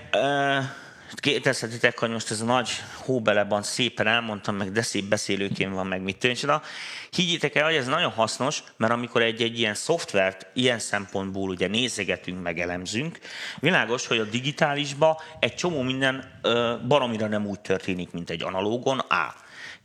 [1.14, 6.02] Kérdezhetitek, hogy most ez a nagy hóbeleban szépen elmondtam, meg de szép beszélőként van, meg
[6.02, 6.62] mit tűncsoda.
[7.10, 11.68] Higgyétek el, hogy ez nagyon hasznos, mert amikor egy, egy ilyen szoftvert ilyen szempontból ugye
[11.68, 13.18] nézegetünk, meg elemzünk,
[13.60, 16.40] világos, hogy a digitálisba egy csomó minden
[16.88, 18.98] baromira nem úgy történik, mint egy analógon.
[18.98, 19.34] A.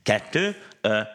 [0.04, 0.56] Kettő,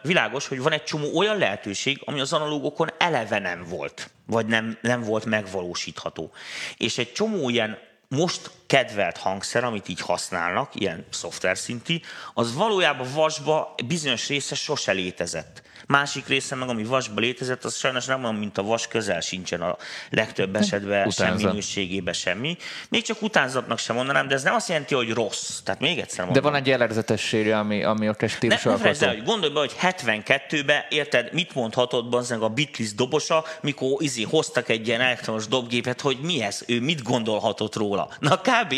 [0.01, 4.77] világos, hogy van egy csomó olyan lehetőség, ami az analógokon eleve nem volt, vagy nem,
[4.81, 6.31] nem volt megvalósítható.
[6.77, 12.01] És egy csomó ilyen most kedvelt hangszer, amit így használnak, ilyen szoftver szinti,
[12.33, 15.63] az valójában vasba bizonyos része sose létezett.
[15.87, 19.61] Másik része meg, ami vasba létezett, az sajnos nem olyan, mint a vas, közel sincsen
[19.61, 19.77] a
[20.09, 22.57] legtöbb esetben sem minőségében semmi.
[22.89, 25.59] Még csak utánzatnak sem mondanám, de ez nem azt jelenti, hogy rossz.
[25.63, 26.43] Tehát még egyszer mondom.
[26.43, 30.85] De van egy jellegzetessége, ami, ami a stílus ne, ne hogy gondolj be, hogy 72-ben,
[30.89, 36.17] érted, mit mondhatott bazzeg a Beatles dobosa, mikor izi hoztak egy ilyen elektronos dobgépet, hogy
[36.21, 38.09] mi ez, ő mit gondolhatott róla.
[38.19, 38.73] Na kb.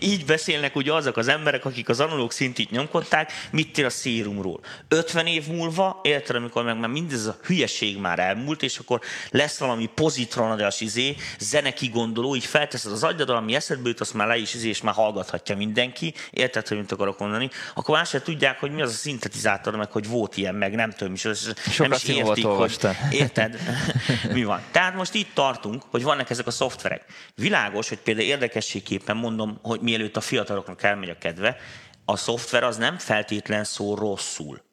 [0.00, 4.60] így beszélnek ugye azok az emberek, akik az analóg szintit nyomkodták, mit tél a szérumról.
[4.88, 9.00] 50 év múlva, érted, amikor meg már mindez a hülyeség már elmúlt, és akkor
[9.30, 14.26] lesz valami pozitronadas izé, zene kigondoló, így felteszed az agyadat, ami eszedbe jut, azt már
[14.26, 18.22] le is izé, és már hallgathatja mindenki, érted, hogy mit akarok mondani, akkor már se
[18.22, 21.22] tudják, hogy mi az a szintetizátor, meg hogy volt ilyen, meg nem tudom is,
[21.78, 22.78] nem is értik, hogy,
[23.10, 23.60] érted,
[24.32, 24.60] mi van.
[24.70, 27.04] Tehát most itt tartunk, hogy vannak ezek a szoftverek.
[27.34, 31.56] Világos, hogy például érdekességképpen mondom, hogy mielőtt a fiataloknak elmegy a kedve,
[32.04, 34.69] a szoftver az nem feltétlen szól rosszul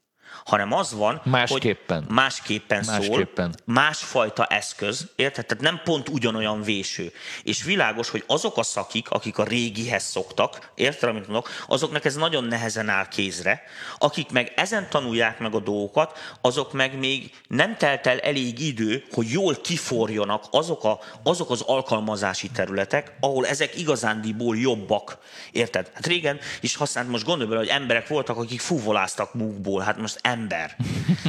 [0.48, 2.04] hanem az van, másképpen.
[2.04, 5.46] hogy másképpen, másképpen szól, másfajta eszköz, érted?
[5.46, 7.12] Tehát nem pont ugyanolyan véső.
[7.44, 12.16] És világos, hogy azok a szakik, akik a régihez szoktak, érted, amit mondok, azoknak ez
[12.16, 13.64] nagyon nehezen áll kézre,
[13.98, 19.04] akik meg ezen tanulják meg a dolgokat, azok meg még nem telt el elég idő,
[19.12, 25.18] hogy jól kiforjanak azok, a, azok az alkalmazási területek, ahol ezek igazándiból jobbak.
[25.52, 25.92] Érted?
[25.94, 29.82] Hát régen is használt, most gondolj bele, hogy emberek voltak, akik fuvoláztak múkból.
[29.82, 30.76] Hát most ember.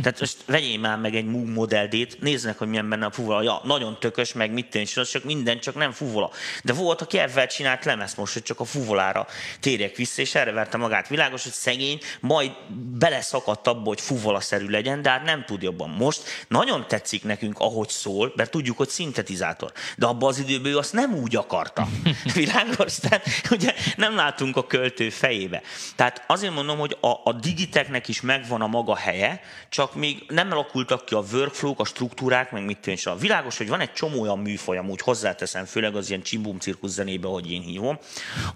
[0.02, 3.42] Tehát most vegyél már meg egy Moog Model D-t, néznek, hogy milyen benne a fuvola.
[3.42, 6.30] Ja, nagyon tökös, meg mit tűnik, csak minden, csak nem fuvola.
[6.64, 9.26] De volt, aki ebben csinált lemez most, hogy csak a fuvolára
[9.60, 11.08] térjek vissza, és erre verte magát.
[11.08, 12.50] Világos, hogy szegény, majd
[12.98, 15.90] beleszakadt abba, hogy fuvola-szerű legyen, de hát nem tud jobban.
[15.90, 19.72] Most nagyon tetszik nekünk, ahogy szól, mert tudjuk, hogy szintetizátor.
[19.96, 21.88] De abban az időben ő azt nem úgy akarta.
[22.34, 22.96] Világos?
[22.98, 25.62] Tehát ugye nem látunk a költő fejébe.
[25.96, 30.50] Tehát azért mondom, hogy a, a digiteknek is megvan a maga helye, csak még nem
[30.50, 33.04] alakultak ki a workflow a struktúrák, meg mit tűncs.
[33.20, 37.28] Világos, hogy van egy csomó olyan műfaj, amúgy hozzáteszem, főleg az ilyen csimbum cirkusz zenébe,
[37.28, 37.98] hogy én hívom,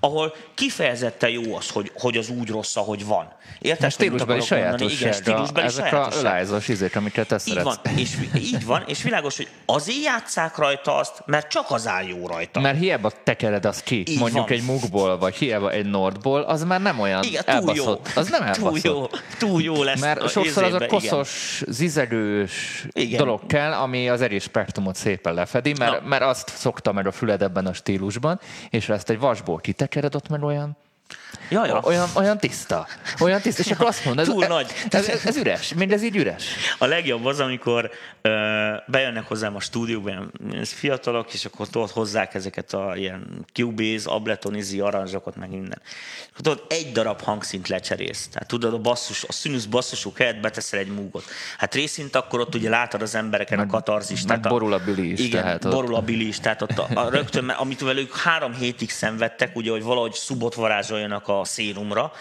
[0.00, 3.32] ahol kifejezetten jó az, hogy, hogy az úgy rossz, ahogy van.
[3.58, 3.90] Érted?
[3.92, 5.00] Stílusban is sajátos.
[5.00, 9.36] Igen, stílusban is a ölázós izék, amiket te így van, és, így van, és világos,
[9.36, 12.60] hogy azért játszák rajta azt, mert csak az áll jó rajta.
[12.60, 14.58] Mert hiába tekered azt ki, így mondjuk van.
[14.58, 18.10] egy mugból, vagy hiába egy nordból, az már nem olyan Igen, túl elbaszott.
[18.14, 18.20] Jó.
[18.20, 18.82] Az nem elbaszott.
[18.82, 20.00] Túl jó, túl jó lesz.
[20.00, 21.74] Mert sokszor az a koszos, igen.
[21.74, 23.18] zizegős igen.
[23.18, 27.42] dolog kell, ami az erős spektrumot szépen lefedi, mert, mert azt szokta meg a füled
[27.42, 28.40] ebben a stílusban,
[28.70, 30.76] és ezt egy vasból kitekered, ott meg olyan
[31.52, 31.80] Ja, ja.
[31.82, 32.86] Olyan, olyan tiszta.
[33.20, 34.72] Olyan tiszta, és akkor azt mondod, Túl ez, nagy.
[34.90, 36.44] Ez, ez, ez, üres, mindez így üres.
[36.78, 37.90] A legjobb az, amikor
[38.22, 38.30] ö,
[38.86, 40.30] bejönnek hozzám a stúdióba, ilyen
[40.64, 45.80] fiatalok, és akkor ott hozzák ezeket a ilyen Cubase, Ableton, Easy aranzsokat, meg minden.
[46.30, 48.28] Akkor tudod, egy darab hangszint lecserélsz.
[48.28, 51.24] Tehát tudod, a basszus, a színűsz basszusok helyett beteszel egy múgot.
[51.58, 54.28] Hát részint akkor ott ugye látod az embereken meg, a katarzist.
[54.28, 55.20] Meg borul a bili is.
[55.20, 56.40] Igen, tehát borul a bili is.
[56.40, 61.01] Tehát ott a, a rögtön, amit ők három hétig szenvedtek, ugye, hogy valahogy szubot varázsoljon
[61.02, 62.12] kapcsoljanak a szérumra,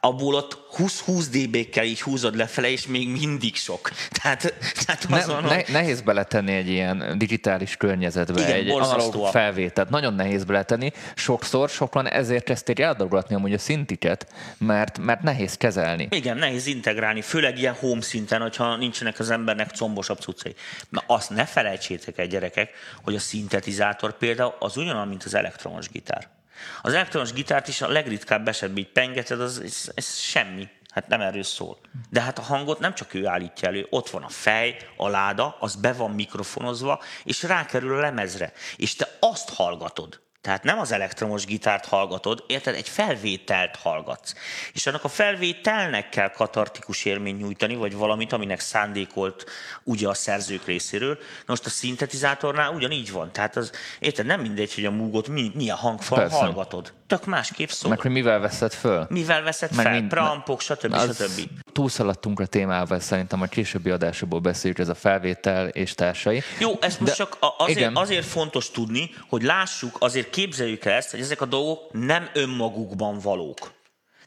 [0.00, 3.90] abból ott 20-20 dB-kkel így húzod lefele, és még mindig sok.
[4.22, 9.88] Tehát, tehát az ne, ne, nehéz beletenni egy ilyen digitális környezetbe, Igen, egy analóg felvételt.
[9.88, 10.92] Nagyon nehéz beletenni.
[11.14, 14.26] Sokszor sokan ezért kezdték eldagatni amúgy a szintiket,
[14.58, 16.08] mert, mert nehéz kezelni.
[16.10, 20.54] Igen, nehéz integrálni, főleg ilyen home szinten, hogyha nincsenek az embernek combosabb cuccai.
[20.88, 22.70] Na azt ne felejtsétek el, gyerekek,
[23.02, 26.37] hogy a szintetizátor például az ugyanolyan, mint az elektromos gitár.
[26.82, 30.68] Az elektronos gitárt is a legritkább esetben így pengeted, az, ez, ez semmi.
[30.90, 31.78] Hát nem erről szól.
[32.10, 35.56] De hát a hangot nem csak ő állítja elő, ott van a fej, a láda,
[35.60, 38.52] az be van mikrofonozva, és rákerül a lemezre.
[38.76, 40.20] És te azt hallgatod.
[40.40, 42.74] Tehát nem az elektromos gitárt hallgatod, érted?
[42.74, 44.34] Egy felvételt hallgatsz.
[44.72, 49.44] És annak a felvételnek kell katartikus élmény nyújtani, vagy valamit, aminek szándékolt
[49.84, 51.18] ugye a szerzők részéről.
[51.46, 53.32] Most a szintetizátornál ugyanígy van.
[53.32, 56.36] Tehát az, érted, nem mindegy, hogy a múgot mi, milyen hangfal Persze.
[56.36, 56.92] hallgatod.
[57.08, 57.90] Tök másképp szól.
[57.90, 59.06] Meg hogy mivel veszed föl?
[59.10, 60.96] Mivel veszed Meg fel, mind, prampok, stb.
[60.96, 61.48] stb.
[61.72, 66.42] Túlszaladtunk a témával, szerintem a későbbi adásokból beszéljük, ez a felvétel és társai.
[66.58, 71.10] Jó, ezt most De, csak azért, azért fontos tudni, hogy lássuk, azért képzeljük el ezt,
[71.10, 73.76] hogy ezek a dolgok nem önmagukban valók.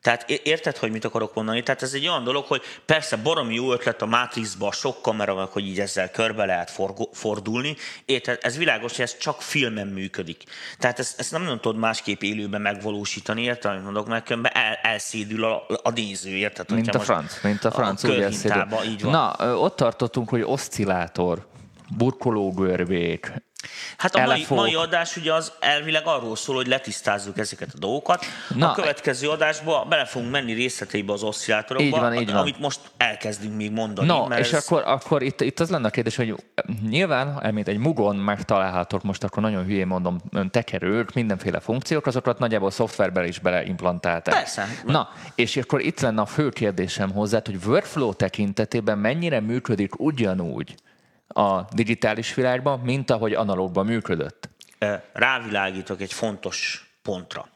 [0.01, 1.63] Tehát érted, hogy mit akarok mondani?
[1.63, 5.49] Tehát ez egy olyan dolog, hogy persze baromi jó ötlet a Matrixba a sok kamera,
[5.51, 6.79] hogy így ezzel körbe lehet
[7.11, 7.75] fordulni.
[8.05, 8.37] Érted?
[8.41, 10.43] Ez világos, hogy ez csak filmen működik.
[10.79, 15.43] Tehát ezt, ezt nem, nem tudod másképp élőben megvalósítani, érted, amit mondok, mert el, elszédül
[15.43, 16.71] a, a néző, érted?
[16.71, 19.11] Mint a franc, mint a franc, a úgy így van.
[19.11, 21.47] Na, ott tartottunk, hogy oszcillátor,
[21.97, 23.33] burkológörbék,
[23.97, 28.25] Hát a mai, mai adás ugye az elvileg arról szól, hogy letisztázzuk ezeket a dolgokat.
[28.55, 32.35] Na, a következő adásban bele fogunk menni részleteibe az oszcillátorokba, így van, így van.
[32.35, 34.07] amit most elkezdünk még mondani.
[34.07, 34.65] No, mert és ez...
[34.65, 36.35] akkor, akkor itt, itt az lenne a kérdés, hogy
[36.89, 42.71] nyilván, mint egy mugon megtalálhatok, most akkor nagyon hülyén mondom, tekerők, mindenféle funkciók, azokat nagyjából
[42.71, 44.33] szoftverben is beleimplantálták.
[44.33, 44.67] Persze.
[44.85, 50.75] Na, és akkor itt lenne a fő kérdésem hozzá, hogy workflow tekintetében mennyire működik ugyanúgy,
[51.33, 54.49] a digitális világban, mint ahogy analógban működött.
[55.13, 57.47] Rávilágítok egy fontos pontra.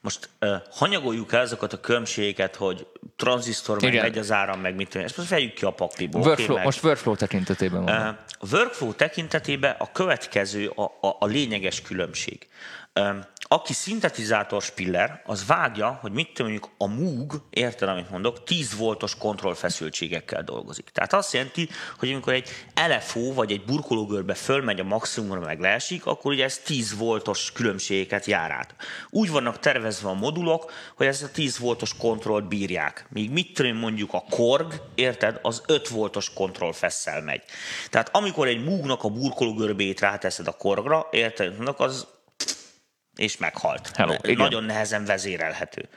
[0.00, 4.88] Most uh, hanyagoljuk el azokat a különbségeket, hogy tranzisztor, meg megy az áram, meg mit
[4.88, 6.20] tudom, ezt most vegyük ki a pakliból.
[6.20, 8.16] Workflow, okay, most workflow tekintetében van.
[8.40, 12.48] Uh, workflow tekintetében a következő a, a, a lényeges különbség
[13.52, 19.16] aki szintetizátor spiller, az vágja, hogy mit mondjuk a Moog, érted, amit mondok, 10 voltos
[19.16, 20.90] kontrollfeszültségekkel dolgozik.
[20.92, 22.48] Tehát azt jelenti, hogy amikor egy
[22.88, 28.26] LFO vagy egy burkológörbe fölmegy a maximumra, meg leesik, akkor ugye ez 10 voltos különbségeket
[28.26, 28.74] jár át.
[29.10, 33.06] Úgy vannak tervezve a modulok, hogy ezt a 10 voltos kontrollt bírják.
[33.08, 37.42] Míg mit tudom mondjuk a Korg, érted, az 5 voltos kontrollfesszel megy.
[37.90, 42.06] Tehát amikor egy Moognak a burkológörbét ráteszed a Korgra, érted, az
[43.16, 43.90] és meghalt.
[43.96, 44.36] Hello, igen.
[44.36, 45.88] Nagyon nehezen vezérelhető.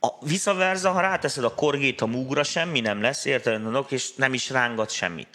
[0.00, 3.84] A visszaverza, ha ráteszed a korgét a múgra, semmi nem lesz, érted?
[3.88, 5.28] És nem is rángat semmit.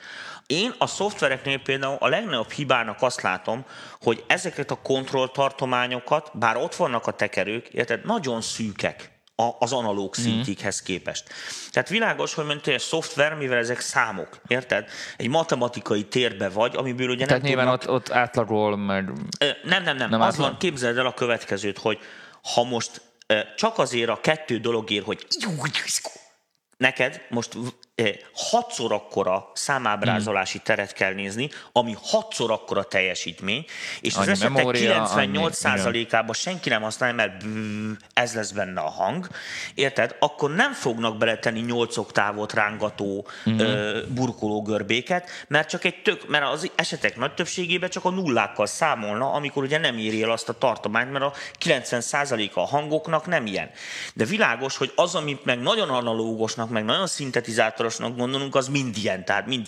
[0.46, 3.66] Én a szoftvereknél például a legnagyobb hibának azt látom,
[4.02, 9.17] hogy ezeket a kontrolltartományokat, bár ott vannak a tekerők, érted, nagyon szűkek
[9.60, 10.22] az analóg mhm.
[10.22, 11.30] szintikhez képest.
[11.72, 14.90] Tehát világos, hogy mint egy szoftver, mivel ezek számok, érted?
[15.18, 17.96] Egy matematikai térbe vagy, amiből ugye Tehát nem nyilván tudnak...
[17.96, 19.12] ott, ott átlagol, meg...
[19.64, 20.10] Nem, nem, nem.
[20.10, 22.00] nem az van, képzeld el a következőt, hogy
[22.54, 23.02] ha most
[23.56, 25.28] csak azért a kettő dologért, hogy
[26.78, 27.58] neked most
[28.34, 33.66] hatszor akkora számábrázolási teret kell nézni, ami hatszor akkora teljesítmény,
[34.02, 37.44] és az esetek 98%-ában senki nem használja, mert
[38.14, 39.28] ez lesz benne a hang,
[39.76, 40.16] érted?
[40.20, 43.60] Akkor nem fognak beletenni 8 oktávot rángató mm.
[43.60, 49.32] ö, burkológörbéket, mert csak egy tök, mert az esetek nagy többségében csak a nullákkal számolna,
[49.32, 51.34] amikor ugye nem éri el azt a tartományt, mert a
[51.66, 53.70] 90%-a a hangoknak nem ilyen.
[54.14, 58.98] De világos, hogy az, amit meg nagyon analógosnak, meg nagyon szintetizátor hangszórosnak gondolunk, az mind
[58.98, 59.68] ilyen, tehát mind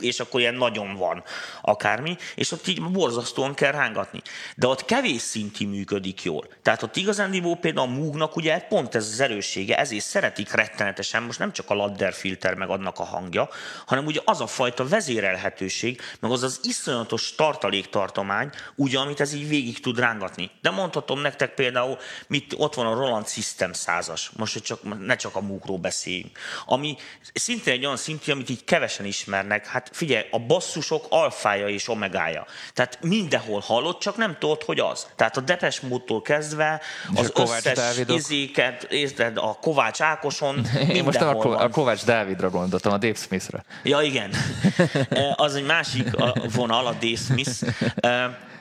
[0.00, 1.22] és akkor ilyen nagyon van
[1.62, 4.22] akármi, és ott így borzasztóan kell rángatni.
[4.56, 6.48] De ott kevés szinti működik jól.
[6.62, 11.38] Tehát ott igazándiból például a Moognak ugye pont ez az erőssége, ezért szeretik rettenetesen, most
[11.38, 13.48] nem csak a ladder filter meg adnak a hangja,
[13.86, 19.48] hanem ugye az a fajta vezérelhetőség, meg az az iszonyatos tartaléktartomány, ugye, amit ez így
[19.48, 20.50] végig tud rángatni.
[20.62, 25.16] De mondhatom nektek például, mit, ott van a Roland System százas, most hogy csak, ne
[25.16, 26.96] csak a Moogról beszéljünk, ami
[27.32, 29.66] szintén egy olyan szintű, amit így kevesen ismernek.
[29.66, 32.46] Hát figyelj, a basszusok alfája és omegája.
[32.72, 35.06] Tehát mindenhol hallott, csak nem tudod, hogy az.
[35.16, 36.80] Tehát a Depes módtól kezdve
[37.14, 41.56] az összes izéket, érted, a Kovács Ákoson, Én most a, van.
[41.56, 43.64] a Kovács Dávidra gondoltam, a Dave Smithre.
[43.82, 44.30] Ja, igen.
[45.36, 46.08] az egy másik
[46.54, 47.62] vonal, a Dave Smith.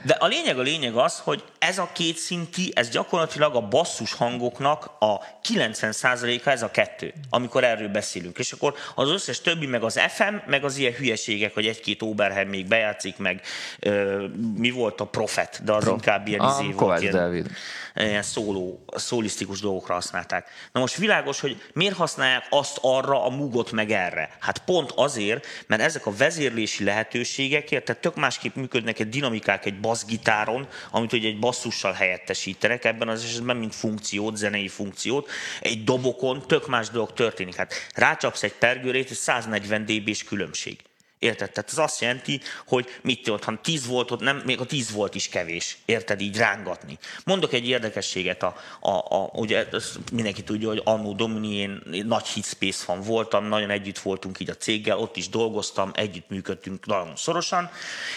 [0.06, 4.14] De a lényeg a lényeg az, hogy ez a két szinti, ez gyakorlatilag a basszus
[4.14, 5.20] hangoknak a
[5.54, 8.38] 90%-a ez a kettő, amikor erről beszélünk.
[8.38, 12.50] És akkor az összes többi, meg az FM, meg az ilyen hülyeségek, hogy egy-két Oberheim
[12.50, 13.42] még bejátszik, meg
[13.80, 14.26] ö,
[14.58, 15.94] mi volt a Profet, de az Pro.
[15.94, 17.02] inkább ilyen izé volt.
[17.02, 17.50] Ilyen, David.
[17.96, 20.48] ilyen szóló, szólisztikus dolgokra használták.
[20.72, 24.30] Na most világos, hogy miért használják azt arra, a mugot meg erre?
[24.40, 29.80] Hát pont azért, mert ezek a vezérlési lehetőségek, tehát tök másképp működnek egy dinamikák egy
[29.96, 35.30] basszgitáron, amit ugye egy basszussal helyettesítenek, ebben az esetben, mint funkciót, zenei funkciót,
[35.62, 37.56] egy dobokon tök más dolog történik.
[37.56, 40.80] Hát rácsapsz egy pergőrét, és 140 dB-s különbség.
[41.20, 41.52] Érted?
[41.52, 45.16] Tehát ez azt jelenti, hogy mit tudod, ha 10 voltot, nem, még a 10 volt
[45.16, 45.78] is kevés.
[45.86, 46.22] Érted?
[46.22, 46.98] Így rángatni.
[47.26, 48.44] Mondok egy érdekességet.
[48.44, 49.66] A, a, a, ugye
[50.12, 54.56] mindenki tudja, hogy Anno Domini, én nagy hitspace fan voltam, nagyon együtt voltunk így a
[54.56, 57.70] céggel, ott is dolgoztam, együtt működtünk nagyon szorosan,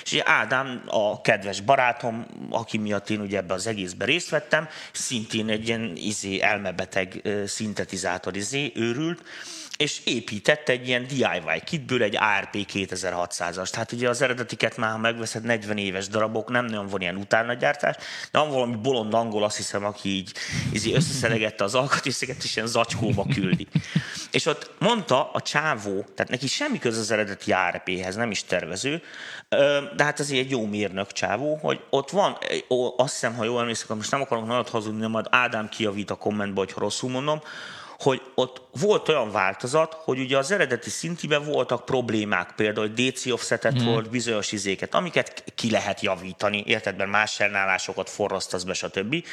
[0.04, 5.48] és Ádám, a kedves barátom, aki miatt én ugye ebbe az egészbe részt vettem, szintén
[5.48, 9.22] egy ilyen izé, elmebeteg szintetizátor izé, őrült,
[9.78, 13.70] és épített egy ilyen DIY kitből egy ARP 2600-as.
[13.70, 17.96] Tehát ugye az eredetiket már, ha megveszed 40 éves darabok, nem nagyon van ilyen utánagyártás,
[18.32, 20.32] de van valami bolond angol, azt hiszem, aki így,
[20.72, 23.66] így összeszelegette az alkatrészeket, és ilyen zacskóba küldi.
[24.30, 29.02] és ott mondta a csávó, tehát neki semmi köze az eredeti ARP-hez, nem is tervező,
[29.96, 32.38] de hát azért egy jó mérnök csávó, hogy ott van,
[32.96, 36.60] azt hiszem, ha jól emlékszem, most nem akarok nagyot hazudni, majd Ádám kijavít a kommentbe,
[36.60, 37.40] hogy rosszul mondom,
[37.98, 43.26] hogy ott volt olyan változat, hogy ugye az eredeti szintiben voltak problémák, például hogy DC
[43.26, 43.84] offsetet hmm.
[43.84, 49.24] volt bizonyos izéket, amiket ki lehet javítani, érted, mert más ellenállásokat forrasztasz be, stb.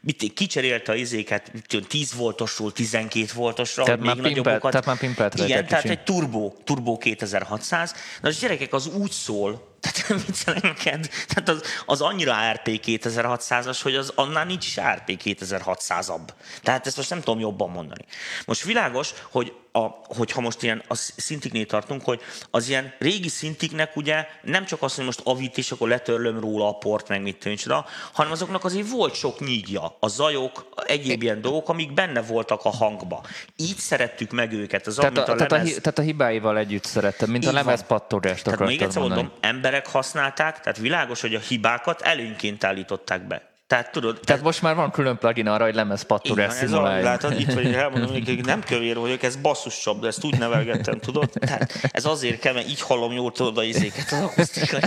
[0.00, 1.52] Mit, kicserélte a izéket
[1.88, 4.70] 10 voltosról 12 voltosra, tehát még nagyobbokat.
[4.70, 7.94] Tehát már pimpelt Igen, tehát egy turbo, turbo 2600.
[8.20, 13.78] Na, az gyerekek az úgy szól, tehát viccelek neked, tehát az, az annyira RP 2600-as,
[13.82, 16.28] hogy az annál nincs is RP 2600-abb.
[16.62, 18.04] Tehát ezt most nem tudom jobban mondani.
[18.46, 18.62] Most
[18.92, 22.20] világos, hogy a, hogyha most ilyen a szintiknél tartunk, hogy
[22.50, 26.68] az ilyen régi szintiknek ugye nem csak az, hogy most avít és akkor letörlöm róla
[26.68, 31.40] a port, meg mit tűncsa, hanem azoknak azért volt sok nyígja, a zajok, egyéb ilyen
[31.40, 33.24] dolgok, amik benne voltak a hangba.
[33.56, 34.86] Így szerettük meg őket.
[34.86, 35.48] Az, tehát, a, a, lemez...
[35.48, 39.02] tehát, a, tehát a hibáival együtt szerettem, mint Így a lemez pattodást Tehát még egyszer
[39.02, 43.51] mondom, emberek használták, tehát világos, hogy a hibákat előnyként állították be.
[43.72, 44.18] Tehát tudod...
[44.24, 44.46] Tehát ez...
[44.46, 47.04] most már van külön plugin arra, hogy lemez pattórás szimulálja.
[47.04, 51.30] Látod, itt vagy, elmondom, hogy nem kövér vagyok, ez basszus de ezt úgy nevelgettem, tudod?
[51.30, 54.80] Tehát ez azért kell, mert így hallom jól tudod a izéket az akusztikai.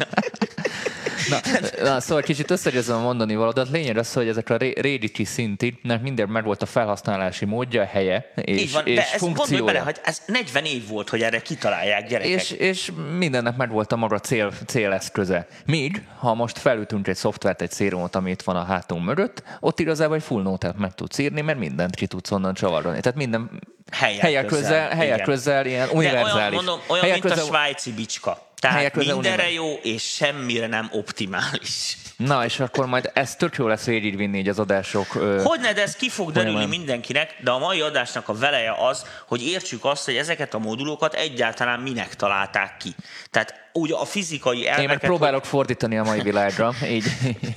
[1.29, 1.39] Na,
[1.83, 3.69] na, szóval kicsit összegyezem a mondani valadat.
[3.69, 8.61] Lényeg az, hogy ezek a Rédicsi szintinek minden meg volt a felhasználási módja, helye és,
[8.61, 9.63] Így van, és de funkciója.
[9.63, 12.33] Bele, hogy ez 40 év volt, hogy erre kitalálják gyerekek.
[12.33, 15.47] És, és mindennek meg volt a maga cél, céleszköze.
[15.65, 19.79] Míg, ha most felütünk egy szoftvert, egy szérumot, ami itt van a hátunk mögött, ott
[19.79, 22.99] igazából egy full note meg tudsz írni, mert mindent ki tudsz onnan csavarolni.
[22.99, 23.49] Tehát minden
[23.91, 26.33] helyek közel, közel, helyek közel ilyen univerzális.
[26.33, 27.37] De olyan, mondom, olyan, mint közel...
[27.37, 28.53] a svájci bicska.
[28.67, 31.97] Tehát mindenre jó, és semmire nem optimális.
[32.17, 35.07] Na, és akkor majd ez tök jó lesz végigvinni így az adások.
[35.43, 39.47] Hogyne, de ez ki fog derülni mindenkinek, de a mai adásnak a veleje az, hogy
[39.47, 42.95] értsük azt, hogy ezeket a modulokat egyáltalán minek találták ki.
[43.29, 44.81] Tehát úgy a fizikai elmeket...
[44.81, 45.49] Én meg próbálok hogy...
[45.49, 47.03] fordítani a mai világra, így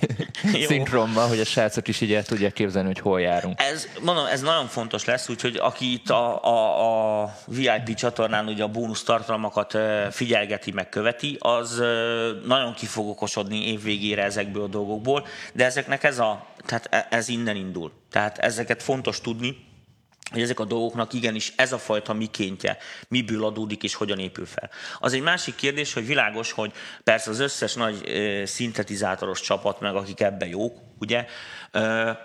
[0.68, 3.60] szinkronban, hogy a srácok is így el tudják képzelni, hogy hol járunk.
[3.60, 8.62] Ez, mondom, ez nagyon fontos lesz, úgyhogy aki itt a, a, a VIP csatornán ugye
[8.62, 9.78] a bónusz tartalmakat
[10.10, 11.82] figyelgeti, meg követi, az
[12.46, 17.28] nagyon ki fog okosodni évvégére ezekből a dolgokból, de ezeknek ez a, tehát e, ez
[17.28, 17.92] innen indul.
[18.10, 19.67] Tehát ezeket fontos tudni,
[20.30, 24.70] hogy ezek a dolgoknak igenis ez a fajta mikéntje, miből adódik és hogyan épül fel.
[24.98, 26.72] Az egy másik kérdés, hogy világos, hogy
[27.04, 28.02] persze az összes nagy
[28.44, 31.26] szintetizátoros csapat, meg akik ebbe jók, ugye,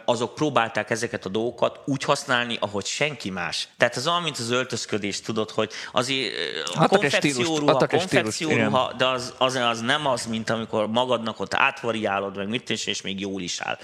[0.06, 3.68] azok próbálták ezeket a dolgokat úgy használni, ahogy senki más.
[3.78, 6.34] Tehát az olyan, mint az öltözködés, tudod, hogy azért
[6.88, 12.70] konfekcióruha, konfekcióruha, de az, az, az, nem az, mint amikor magadnak ott átvariálod, meg mit
[12.70, 13.78] és még jól is áll.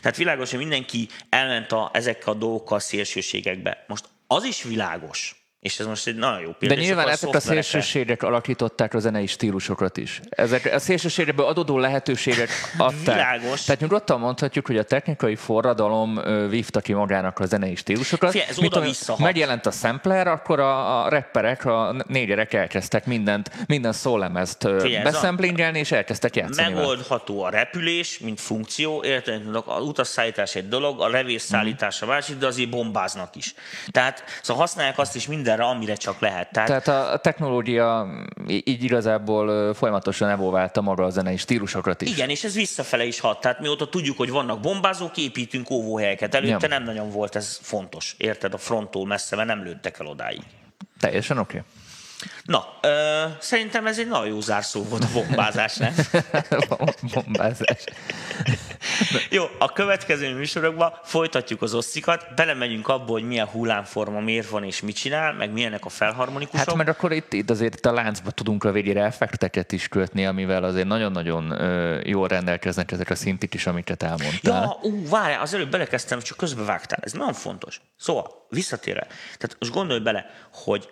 [0.00, 3.84] Tehát világos, hogy mindenki elment a, ezekkel a dolgokkal a szélsőségekbe.
[3.88, 6.74] Most az is világos, és ez most egy nagyon jó példa.
[6.74, 10.20] De nyilván a ezek a szélsőségek alakították a zenei stílusokat is.
[10.28, 12.48] Ezek a szélsőségekből adódó lehetőségek
[12.78, 13.14] adták.
[13.14, 13.64] Világos.
[13.64, 18.30] Tehát nyugodtan mondhatjuk, hogy a technikai forradalom vívta ki magának a zenei stílusokat.
[18.30, 23.50] Fie, ez Mit oda megjelent a sampler, akkor a, a rapperek, a négyerek elkezdtek mindent,
[23.66, 24.68] minden szólemezt
[25.02, 26.72] beszemplingelni, és elkezdtek játszani.
[26.72, 29.42] Megoldható a repülés, mint funkció, érted?
[29.66, 33.54] Az utasszállítás egy dolog, a levésszállítás a másik, de azért bombáznak is.
[33.90, 36.52] Tehát szóval használják azt is minden mindenre, amire csak lehet.
[36.52, 38.06] Tehát, Tehát a technológia
[38.46, 42.10] így igazából folyamatosan evolválta maga a zenei stílusokat is.
[42.10, 43.40] Igen, és ez visszafele is hat.
[43.40, 46.34] Tehát mióta tudjuk, hogy vannak bombázók, építünk óvóhelyeket.
[46.34, 46.78] Előtte ja.
[46.78, 48.14] nem nagyon volt ez fontos.
[48.18, 48.54] Érted?
[48.54, 50.40] A fronttól messze, mert nem lőttek el odáig.
[51.00, 51.58] Teljesen oké.
[51.58, 51.70] Okay.
[52.44, 55.94] Na, ö, szerintem ez egy nagyon jó zárszó volt a bombázás, nem?
[57.14, 57.84] bombázás.
[59.30, 64.80] jó, a következő műsorokban folytatjuk az osszikat, belemegyünk abba, hogy milyen hullámforma, miért van és
[64.80, 66.66] mit csinál, meg milyenek a felharmonikusok.
[66.66, 70.26] Hát mert akkor itt, itt azért itt a láncba tudunk a végére effekteket is kötni,
[70.26, 71.54] amivel azért nagyon-nagyon
[72.04, 74.62] jól rendelkeznek ezek a szintik is, amiket elmondtál.
[74.62, 76.98] Ja, ú, várj, az előbb belekezdtem, csak közbevágtál.
[77.02, 77.80] Ez nagyon fontos.
[77.96, 79.06] Szóval, visszatérve.
[79.38, 80.88] Tehát most gondolj bele, hogy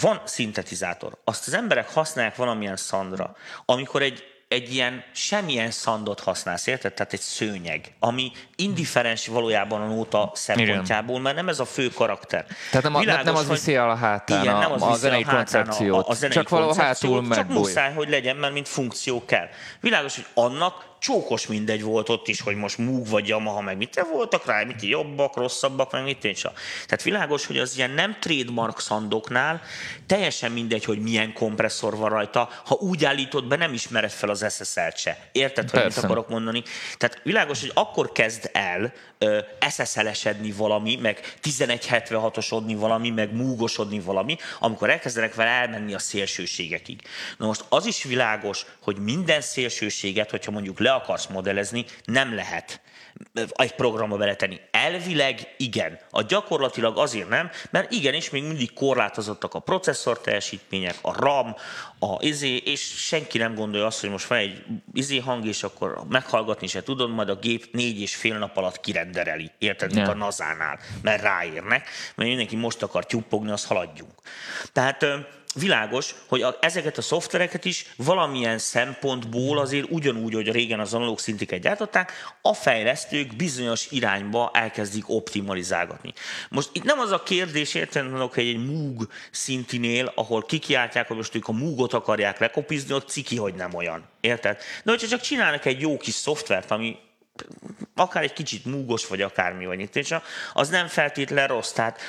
[0.00, 6.66] van szintetizátor, azt az emberek használják valamilyen szandra, amikor egy egy ilyen semmilyen szandot használsz,
[6.66, 6.94] érted?
[6.94, 12.46] Tehát egy szőnyeg, ami indiferens valójában a nóta szempontjából, mert nem ez a fő karakter.
[12.70, 15.30] Tehát nem, Világos, nem az viszi el a hátán igen, nem az a zenei a
[15.30, 19.48] koncepciót, a, a zenei csak valahol hátul Csak muszáj, hogy legyen, mert mint funkció kell.
[19.80, 24.06] Világos, hogy annak csókos mindegy volt ott is, hogy most Moog vagy Yamaha, meg mit
[24.12, 26.42] voltak rá, mit jobbak, rosszabbak, meg mit nincs.
[26.86, 29.62] Tehát világos, hogy az ilyen nem trademark szandoknál
[30.06, 34.46] teljesen mindegy, hogy milyen kompresszor van rajta, ha úgy állítod be, nem ismered fel az
[34.50, 35.28] SSL-t se.
[35.32, 36.00] Érted, hogy Persze.
[36.00, 36.62] mit akarok mondani?
[36.96, 38.92] Tehát világos, hogy akkor kezd el
[39.70, 47.00] SSL-esedni valami, meg 1176-osodni valami, meg múgosodni valami, amikor elkezdenek vele elmenni a szélsőségekig.
[47.38, 52.80] Na most az is világos, hogy minden szélsőséget, hogyha mondjuk le akarsz modellezni, nem lehet
[53.34, 54.60] egy programba beletenni.
[54.70, 55.98] Elvileg igen.
[56.10, 61.54] A gyakorlatilag azért nem, mert igenis még mindig korlátozottak a processzor teljesítmények, a RAM,
[61.98, 66.02] a izé, és senki nem gondolja azt, hogy most van egy izé hang, és akkor
[66.08, 69.50] meghallgatni se tudod, majd a gép négy és fél nap alatt kirendereli.
[69.58, 74.12] Érted, mint a nazánál, mert ráérnek, mert mindenki most akar tyúppogni, azt haladjunk.
[74.72, 75.06] Tehát
[75.54, 81.18] világos, hogy a, ezeket a szoftvereket is valamilyen szempontból azért ugyanúgy, hogy régen az analóg
[81.18, 86.12] szintiket gyártották, a fejlesztők bizonyos irányba elkezdik optimalizálgatni.
[86.48, 91.34] Most itt nem az a kérdés, értem, hogy egy Moog szintinél, ahol kikiáltják, hogy most
[91.34, 94.04] ők a Moogot akarják lekopizni, ott ciki, hogy nem olyan.
[94.20, 94.56] Érted?
[94.84, 96.96] De hogyha csak csinálnak egy jó kis szoftvert, ami
[97.94, 100.22] akár egy kicsit múgos, vagy akármi, vagy itt,
[100.52, 101.72] az nem feltétlen rossz.
[101.72, 102.00] Tehát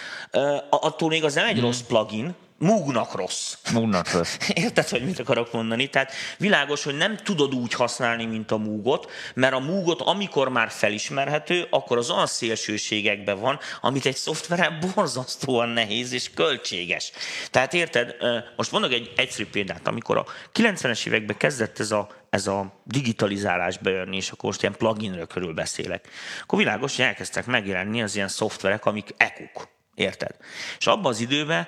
[0.70, 1.64] attól még az nem egy hmm.
[1.64, 3.58] rossz plugin, Múgnak rossz.
[3.74, 4.38] Múgnak rossz.
[4.54, 5.88] Érted, hogy mit akarok mondani?
[5.88, 10.70] Tehát világos, hogy nem tudod úgy használni, mint a múgot, mert a múgot, amikor már
[10.70, 17.12] felismerhető, akkor az olyan szélsőségekben van, amit egy szoftveren borzasztóan nehéz és költséges.
[17.52, 18.16] Tehát érted,
[18.56, 23.78] most mondok egy egyszerű példát, amikor a 90-es években kezdett ez a ez a digitalizálás
[23.78, 26.08] bejönni, és akkor most ilyen pluginről körül beszélek,
[26.42, 29.68] akkor világos, hogy elkezdtek megjelenni az ilyen szoftverek, amik ekuk
[30.00, 30.36] Érted?
[30.80, 31.68] És abban az időben,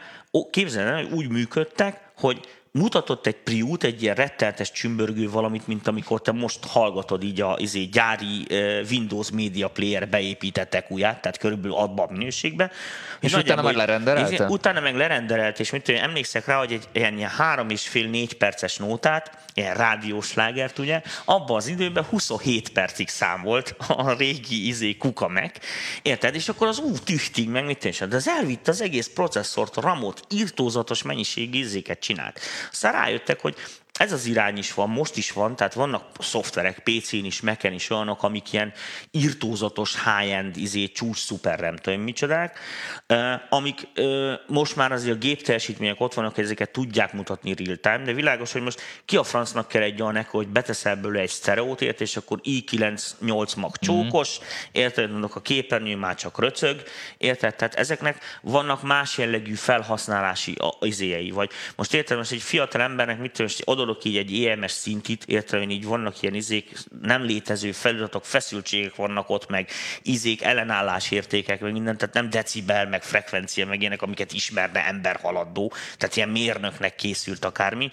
[0.49, 5.87] képzeld el, hogy úgy működtek, hogy mutatott egy priút, egy ilyen retteltes csümbörgő valamit, mint
[5.87, 8.45] amikor te most hallgatod így a izé, gyári
[8.89, 12.71] Windows Media Player beépítettek úját, tehát körülbelül abban a minőségben.
[13.19, 14.33] És utána meg lerenderelte?
[14.33, 17.87] Izé, utána meg lerenderelt, és mint tudom, emlékszek rá, hogy egy ilyen, ilyen három és
[17.87, 24.13] fél, négy perces nótát, ilyen rádiós lágert, ugye, abban az időben 27 percig számolt a
[24.13, 25.59] régi izé kukamek,
[26.01, 26.35] érted?
[26.35, 29.81] És akkor az ú, tüchtig, meg mit tudom, de az elvitt az egész processzort, a
[29.81, 32.39] ramot, írtózatos mennyiségű izéket csinált.
[32.71, 33.55] Aztán rájöttek, hogy
[34.01, 37.89] ez az irány is van, most is van, tehát vannak szoftverek, PC-n is, Mac-en is
[37.89, 38.73] olyanok, amik ilyen
[39.11, 42.59] irtózatos high-end, izé, csúcs szuper nem tudom micsodák,
[43.49, 43.87] amik
[44.47, 48.61] most már azért a gép teljesítmények ott vannak, ezeket tudják mutatni real-time, de világos, hogy
[48.61, 52.39] most ki a francnak kell egy olyan hogy beteszel belőle egy sztereót, ért, és akkor
[52.43, 54.43] i9-8 mag csókos, mm.
[54.71, 56.83] érted, mondok, a képernyő már csak röcög,
[57.17, 63.19] érted, tehát ezeknek vannak más jellegű felhasználási izéjei, vagy most érted, most egy fiatal embernek
[63.19, 63.47] mit tudom,
[63.91, 69.29] gondolok így egy EMS szintit, hogy így vannak ilyen izék, nem létező feliratok, feszültségek vannak
[69.29, 69.69] ott, meg
[70.01, 75.19] izék, ellenállás értékek, meg minden, tehát nem decibel, meg frekvencia, meg ilyenek, amiket ismerne ember
[75.21, 77.89] haladó, tehát ilyen mérnöknek készült akármi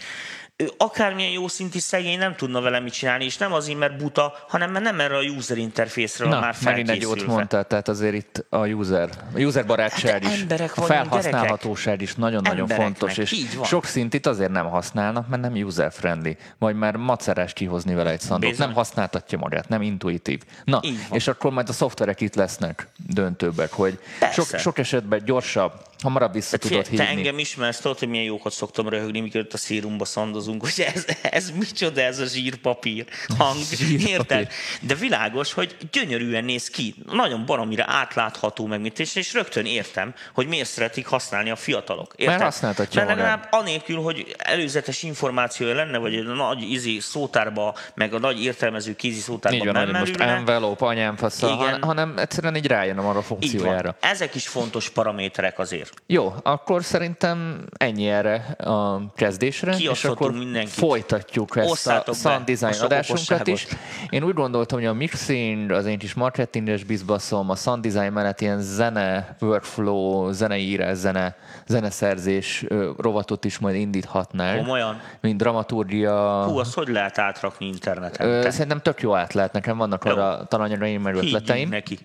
[0.60, 4.34] ő akármilyen jó szinti szegény nem tudna vele mit csinálni, és nem azért, mert buta,
[4.48, 6.92] hanem mert nem erre a user interfészről Na, már felkészülve.
[6.92, 10.82] egy jót mondtál, tehát azért itt a user, a user barátság hát is, emberek a
[10.82, 16.76] felhasználhatóság is nagyon-nagyon fontos, és sok szintit azért nem használnak, mert nem user friendly, vagy
[16.76, 18.66] már macerás kihozni vele egy szandot, Bizony.
[18.66, 20.42] nem használtatja magát, nem intuitív.
[20.64, 20.80] Na,
[21.12, 23.98] és akkor majd a szoftverek itt lesznek döntőbbek, hogy
[24.32, 25.72] sok, sok esetben gyorsabb,
[26.02, 27.04] hamarabb vissza Tehát tudod hívni.
[27.04, 30.84] Te engem ismersz, tudod, hogy milyen jókat szoktam röhögni, mikor itt a szírumba szandozunk, hogy
[30.94, 33.04] ez, ez micsoda ez a zsírpapír
[33.38, 34.08] hang, Zsírpapír.
[34.08, 34.48] érted?
[34.80, 40.46] De világos, hogy gyönyörűen néz ki, nagyon baromira átlátható meg és, és rögtön értem, hogy
[40.46, 42.12] miért szeretik használni a fiatalok.
[42.16, 42.40] Érted?
[42.40, 48.18] használtatja Mert legalább anélkül, hogy előzetes információja lenne, vagy a nagy izi szótárba, meg a
[48.18, 50.38] nagy értelmező kézi szótárba Így van, hogy most bemerülne.
[50.38, 51.58] envelope, anyámfasza, Igen.
[51.58, 53.96] han- hanem egyszerűen így rájön arra a funkciójára.
[54.00, 55.87] Ezek is fontos paraméterek azért.
[56.06, 60.72] Jó, akkor szerintem ennyi erre a kezdésre, és akkor mindenkit.
[60.72, 63.66] folytatjuk ezt Osszátok a sound design a adásunkat is.
[64.10, 68.40] Én úgy gondoltam, hogy a mixing, az én kis marketinges bizbaszom, a sound design mellett
[68.40, 71.36] ilyen zene, workflow, zeneírás, zene,
[71.66, 72.64] zeneszerzés
[72.96, 74.56] rovatot is majd indíthatnál.
[74.56, 75.00] Komolyan?
[75.20, 76.44] Mint dramaturgia.
[76.44, 78.28] Hú, azt hogy lehet átrakni interneten?
[78.28, 81.68] Ö, Te szerintem tök jó át lehet, nekem vannak arra talanyagaim, meg ötleteim.
[81.68, 81.98] neki.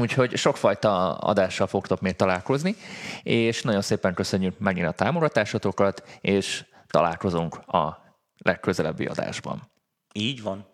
[0.00, 2.76] Úgyhogy sokfajta adással fogtok még találkozni,
[3.22, 7.98] és nagyon szépen köszönjük megint a támogatásotokat, és találkozunk a
[8.38, 9.70] legközelebbi adásban.
[10.12, 10.66] Így van.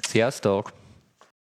[0.00, 0.72] Sziasztok!